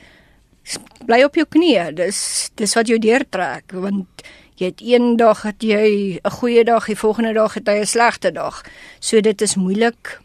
bly 1.06 1.24
op 1.24 1.36
jou 1.36 1.46
knieë. 1.46 1.94
Dis 1.94 2.50
dis 2.56 2.74
wat 2.74 2.88
jou 2.88 2.98
deurtrek 3.00 3.72
want 3.72 4.26
Jy 4.56 4.66
het 4.72 4.82
een 4.82 5.18
dag 5.20 5.42
het 5.44 5.64
jy 5.64 6.20
'n 6.24 6.32
goeie 6.32 6.64
dag, 6.64 6.86
die 6.86 6.96
volgende 6.96 7.34
dag 7.34 7.54
het 7.54 7.68
jy 7.68 7.80
'n 7.80 7.86
slegte 7.86 8.32
dag. 8.32 8.64
So 9.00 9.22
dit 9.22 9.42
is 9.42 9.56
moeilik. 9.56 10.22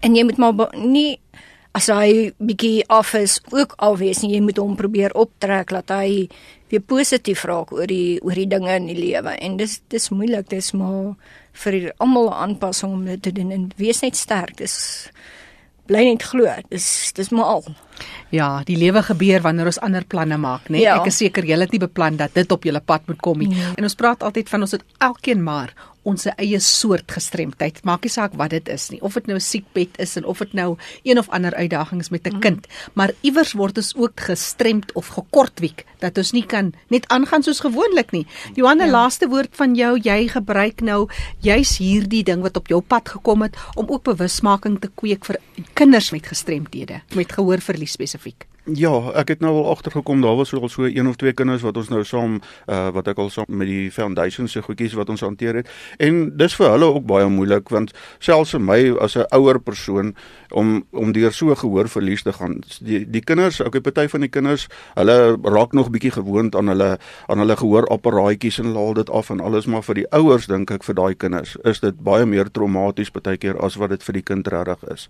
En 0.00 0.14
jy 0.14 0.24
moet 0.24 0.36
maar 0.36 0.76
nie 0.76 1.18
as 1.72 1.86
hy 1.86 2.32
bietjie 2.38 2.84
af 2.88 3.14
is 3.14 3.40
ook 3.50 3.74
alwees 3.76 4.20
nie. 4.22 4.34
Jy 4.34 4.40
moet 4.40 4.56
hom 4.56 4.76
probeer 4.76 5.14
optrek 5.14 5.68
dat 5.68 5.88
hy 5.88 6.28
weer 6.68 6.80
positief 6.80 7.44
raak 7.44 7.72
oor 7.72 7.86
die 7.86 8.20
oor 8.22 8.34
die 8.34 8.46
dinge 8.46 8.74
in 8.74 8.86
die 8.86 8.98
lewe. 8.98 9.34
En 9.38 9.56
dis 9.56 9.80
dis 9.88 10.08
moeilik. 10.08 10.48
Dis 10.48 10.72
maar 10.72 11.14
vir 11.52 11.92
almal 11.98 12.28
'n 12.28 12.32
aanpassing 12.32 12.92
om 12.92 13.04
dit 13.04 13.22
te 13.22 13.32
doen 13.32 13.50
en 13.50 13.70
wees 13.76 14.00
net 14.00 14.16
sterk. 14.16 14.56
Dis 14.56 15.08
bly 15.90 16.06
net 16.12 16.24
glo. 16.30 16.48
Dis 16.70 16.86
dis 17.16 17.32
maar 17.34 17.56
al. 17.56 17.64
Ja, 18.32 18.48
die 18.66 18.78
lewe 18.78 19.02
gebeur 19.04 19.42
wanneer 19.44 19.70
ons 19.72 19.80
ander 19.84 20.06
planne 20.06 20.38
maak, 20.40 20.68
né? 20.68 20.78
Nee? 20.78 20.86
Ja. 20.86 20.96
Ek 21.00 21.10
is 21.10 21.18
seker 21.20 21.46
julle 21.46 21.66
het 21.66 21.74
nie 21.74 21.82
beplan 21.82 22.16
dat 22.20 22.36
dit 22.38 22.52
op 22.54 22.64
julle 22.64 22.80
pad 22.80 23.06
moet 23.10 23.20
kom 23.24 23.42
nie. 23.42 23.50
Nee. 23.52 23.72
En 23.76 23.88
ons 23.88 23.98
praat 23.98 24.22
altyd 24.26 24.52
van 24.52 24.66
ons 24.66 24.76
het 24.78 24.84
elkeen 25.02 25.42
maar 25.44 25.74
ons 26.02 26.26
eie 26.36 26.60
soort 26.64 27.12
gestremdheid. 27.12 27.82
Maak 27.84 28.06
nie 28.06 28.12
saak 28.12 28.36
wat 28.40 28.54
dit 28.54 28.68
is 28.72 28.88
nie, 28.90 29.00
of 29.04 29.14
dit 29.14 29.26
nou 29.26 29.36
'n 29.36 29.40
siekbed 29.40 29.98
is 29.98 30.16
en 30.16 30.24
of 30.24 30.38
dit 30.38 30.52
nou 30.52 30.76
een 31.02 31.18
of 31.18 31.28
ander 31.28 31.54
uitdaging 31.54 32.00
is 32.00 32.10
met 32.10 32.26
'n 32.26 32.40
kind, 32.40 32.66
maar 32.94 33.12
iewers 33.20 33.52
word 33.52 33.76
ons 33.76 33.94
ook 33.94 34.20
gestremd 34.20 34.92
of 34.92 35.06
gekortwiek 35.06 35.84
dat 35.98 36.18
ons 36.18 36.32
nie 36.32 36.46
kan 36.46 36.72
net 36.88 37.08
aangaan 37.08 37.42
soos 37.42 37.60
gewoonlik 37.60 38.12
nie. 38.12 38.26
Johanna, 38.54 38.84
ja. 38.84 38.90
laaste 38.90 39.28
woord 39.28 39.50
van 39.52 39.74
jou, 39.74 39.98
jy 40.02 40.28
gebruik 40.28 40.80
nou 40.80 41.08
juis 41.40 41.78
hierdie 41.78 42.22
ding 42.22 42.42
wat 42.42 42.56
op 42.56 42.68
jou 42.68 42.80
pad 42.80 43.08
gekom 43.08 43.42
het 43.42 43.56
om 43.74 43.88
ook 43.88 44.02
bewusmaking 44.02 44.80
te 44.80 44.90
kweek 44.94 45.24
vir 45.24 45.36
kinders 45.74 46.10
met 46.10 46.26
gestremdhede, 46.26 47.00
met 47.14 47.32
gehoorverlies 47.32 47.92
spesifiek. 47.92 48.49
Ja, 48.76 48.92
ek 49.18 49.28
het 49.32 49.40
nou 49.40 49.50
al 49.56 49.70
agtergekom 49.70 50.20
daar 50.22 50.36
was 50.36 50.52
al 50.54 50.68
so 50.68 50.84
een 50.84 51.08
of 51.08 51.16
twee 51.16 51.32
kinders 51.32 51.62
wat 51.62 51.76
ons 51.76 51.88
nou 51.88 52.04
saam 52.04 52.38
uh 52.66 52.90
wat 52.94 53.08
ek 53.08 53.18
al 53.18 53.30
saam 53.30 53.48
met 53.48 53.66
die 53.66 53.90
foundation 53.90 54.48
se 54.48 54.62
goedjies 54.62 54.92
wat 54.98 55.08
ons 55.10 55.20
hanteer 55.24 55.54
het. 55.54 55.68
En 55.98 56.36
dis 56.36 56.54
vir 56.54 56.70
hulle 56.70 56.84
ook 56.84 57.06
baie 57.06 57.26
moeilik 57.26 57.68
want 57.68 57.90
selfs 58.18 58.52
vir 58.54 58.60
my 58.60 58.78
as 59.00 59.16
'n 59.16 59.26
ouer 59.34 59.58
persoon 59.60 60.14
om 60.50 60.84
om 60.92 61.12
deur 61.12 61.32
so 61.32 61.54
gehoorverlies 61.54 62.22
te 62.22 62.32
gaan. 62.32 62.62
Die 62.80 63.10
die 63.10 63.20
kinders, 63.20 63.60
okay, 63.60 63.80
party 63.80 64.08
van 64.08 64.20
die 64.20 64.28
kinders, 64.28 64.68
hulle 64.94 65.38
raak 65.42 65.72
nog 65.72 65.90
bietjie 65.90 66.10
gewoond 66.12 66.56
aan 66.56 66.68
hulle 66.68 66.98
aan 67.26 67.38
hulle 67.38 67.56
gehoorapparaatjies 67.56 68.58
en 68.58 68.74
haal 68.74 68.94
dit 68.94 69.10
af 69.10 69.30
en 69.30 69.40
alles, 69.40 69.66
maar 69.66 69.82
vir 69.82 69.94
die 69.94 70.10
ouers 70.12 70.46
dink 70.46 70.70
ek 70.70 70.84
vir 70.84 70.94
daai 70.94 71.14
kinders 71.14 71.56
is 71.64 71.80
dit 71.80 72.02
baie 72.02 72.26
meer 72.26 72.50
traumaties 72.50 73.10
partykeer 73.10 73.58
as 73.64 73.76
wat 73.76 73.90
dit 73.90 74.02
vir 74.02 74.12
die 74.12 74.22
kind 74.22 74.48
regtig 74.48 74.84
is. 74.92 75.08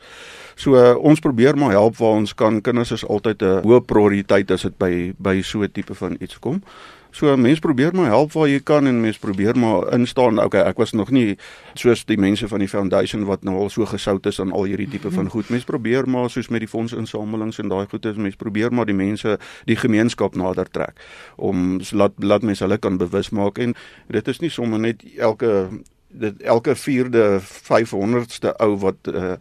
So 0.56 0.76
uh, 0.76 0.96
ons 0.96 1.20
probeer 1.20 1.56
maar 1.56 1.70
help 1.70 1.96
waar 1.96 2.16
ons 2.20 2.34
kan. 2.34 2.60
Kinders 2.60 2.92
is 2.92 3.04
altyd 3.04 3.42
'n 3.42 3.49
hoë 3.64 3.82
prioriteit 3.86 4.50
as 4.50 4.62
dit 4.68 4.78
by 4.78 5.12
by 5.18 5.40
so 5.42 5.62
'n 5.62 5.72
tipe 5.72 5.94
van 5.94 6.16
iets 6.20 6.38
kom. 6.38 6.62
So 7.10 7.36
mense 7.36 7.60
probeer 7.60 7.94
maar 7.94 8.06
help 8.06 8.32
waar 8.32 8.48
jy 8.48 8.60
kan 8.62 8.86
en 8.86 9.00
mense 9.02 9.18
probeer 9.18 9.58
maar 9.58 9.92
instaan. 9.92 10.38
Okay, 10.38 10.62
ek 10.62 10.78
was 10.78 10.92
nog 10.94 11.10
nie 11.10 11.38
soos 11.74 12.04
die 12.06 12.18
mense 12.18 12.48
van 12.48 12.62
die 12.62 12.68
foundation 12.70 13.24
wat 13.26 13.42
nou 13.42 13.56
al 13.58 13.70
so 13.70 13.86
gesout 13.86 14.26
is 14.26 14.40
aan 14.40 14.52
al 14.54 14.68
hierdie 14.70 14.88
tipe 14.88 15.10
van 15.10 15.28
goed. 15.28 15.50
Mense 15.50 15.66
probeer 15.66 16.08
maar 16.08 16.30
soos 16.30 16.48
met 16.48 16.62
die 16.62 16.70
fondsinsamelings 16.70 17.58
en 17.58 17.68
daai 17.68 17.86
goed 17.90 18.06
is 18.06 18.16
mense 18.16 18.38
probeer 18.38 18.70
maar 18.72 18.86
die 18.86 18.94
mense, 18.94 19.38
die 19.66 19.76
gemeenskap 19.76 20.38
nader 20.38 20.70
trek 20.70 21.02
om 21.36 21.80
laat 21.90 22.12
laat 22.22 22.46
mense 22.46 22.62
hulle 22.64 22.78
kan 22.78 22.98
bewus 22.98 23.30
maak 23.34 23.58
en 23.58 23.74
dit 24.08 24.28
is 24.28 24.40
nie 24.40 24.50
sommer 24.50 24.78
net 24.78 25.02
elke 25.18 25.68
dit 26.10 26.42
elke 26.42 26.74
4de 26.74 27.40
500ste 27.42 28.54
ou 28.62 28.76
wat 28.82 29.10
uh, 29.10 29.34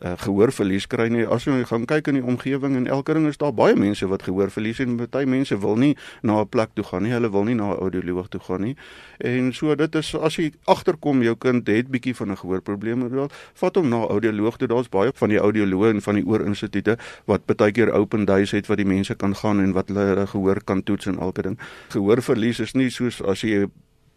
uh, 0.00 0.14
gehoorverlies 0.16 0.86
kry 0.86 1.08
nie. 1.12 1.24
As 1.26 1.44
jy 1.44 1.62
gaan 1.68 1.84
kyk 1.86 2.08
in 2.12 2.20
die 2.20 2.24
omgewing 2.24 2.76
en 2.76 2.86
elke 2.86 3.14
ding 3.14 3.26
is 3.28 3.38
daar 3.40 3.52
baie 3.54 3.76
mense 3.78 4.06
wat 4.08 4.24
gehoorverlies 4.26 4.80
en 4.84 4.96
baie 5.02 5.26
mense 5.26 5.58
wil 5.60 5.76
nie 5.76 5.96
na 6.22 6.40
'n 6.40 6.48
plek 6.48 6.70
toe 6.74 6.84
gaan 6.84 7.02
nie. 7.02 7.12
Hulle 7.12 7.30
wil 7.30 7.44
nie 7.44 7.54
na 7.54 7.72
'n 7.72 7.78
audioloog 7.78 8.28
toe 8.28 8.40
gaan 8.40 8.60
nie. 8.62 8.76
En 9.20 9.52
so 9.52 9.74
dit 9.74 9.94
is 9.94 10.14
as 10.14 10.36
jy 10.36 10.52
agterkom 10.66 11.22
jou 11.22 11.36
kind 11.36 11.66
het 11.66 11.88
bietjie 11.88 12.14
van 12.14 12.30
'n 12.30 12.36
gehoorprobleem, 12.36 13.08
wel 13.08 13.30
vat 13.54 13.76
hom 13.76 13.88
na 13.88 14.04
'n 14.04 14.10
audioloog 14.10 14.56
toe. 14.56 14.68
Daar's 14.68 14.88
baie 14.88 15.10
van 15.14 15.28
die 15.28 15.38
audioloë 15.38 15.90
en 15.90 16.00
van 16.02 16.14
die 16.14 16.26
oorinstituie 16.26 16.96
wat 17.26 17.46
baie 17.46 17.72
keer 17.72 17.92
open 17.92 18.24
days 18.24 18.50
het 18.50 18.66
wat 18.66 18.76
die 18.76 18.86
mense 18.86 19.14
kan 19.14 19.34
gaan 19.34 19.60
en 19.60 19.72
wat 19.72 19.88
hulle 19.88 20.26
gehoor 20.26 20.64
kan 20.64 20.82
toets 20.82 21.06
en 21.06 21.18
elke 21.18 21.42
ding. 21.42 21.58
Gehoorverlies 21.88 22.60
is 22.60 22.74
nie 22.74 22.90
soos 22.90 23.22
as 23.22 23.40
jy 23.40 23.68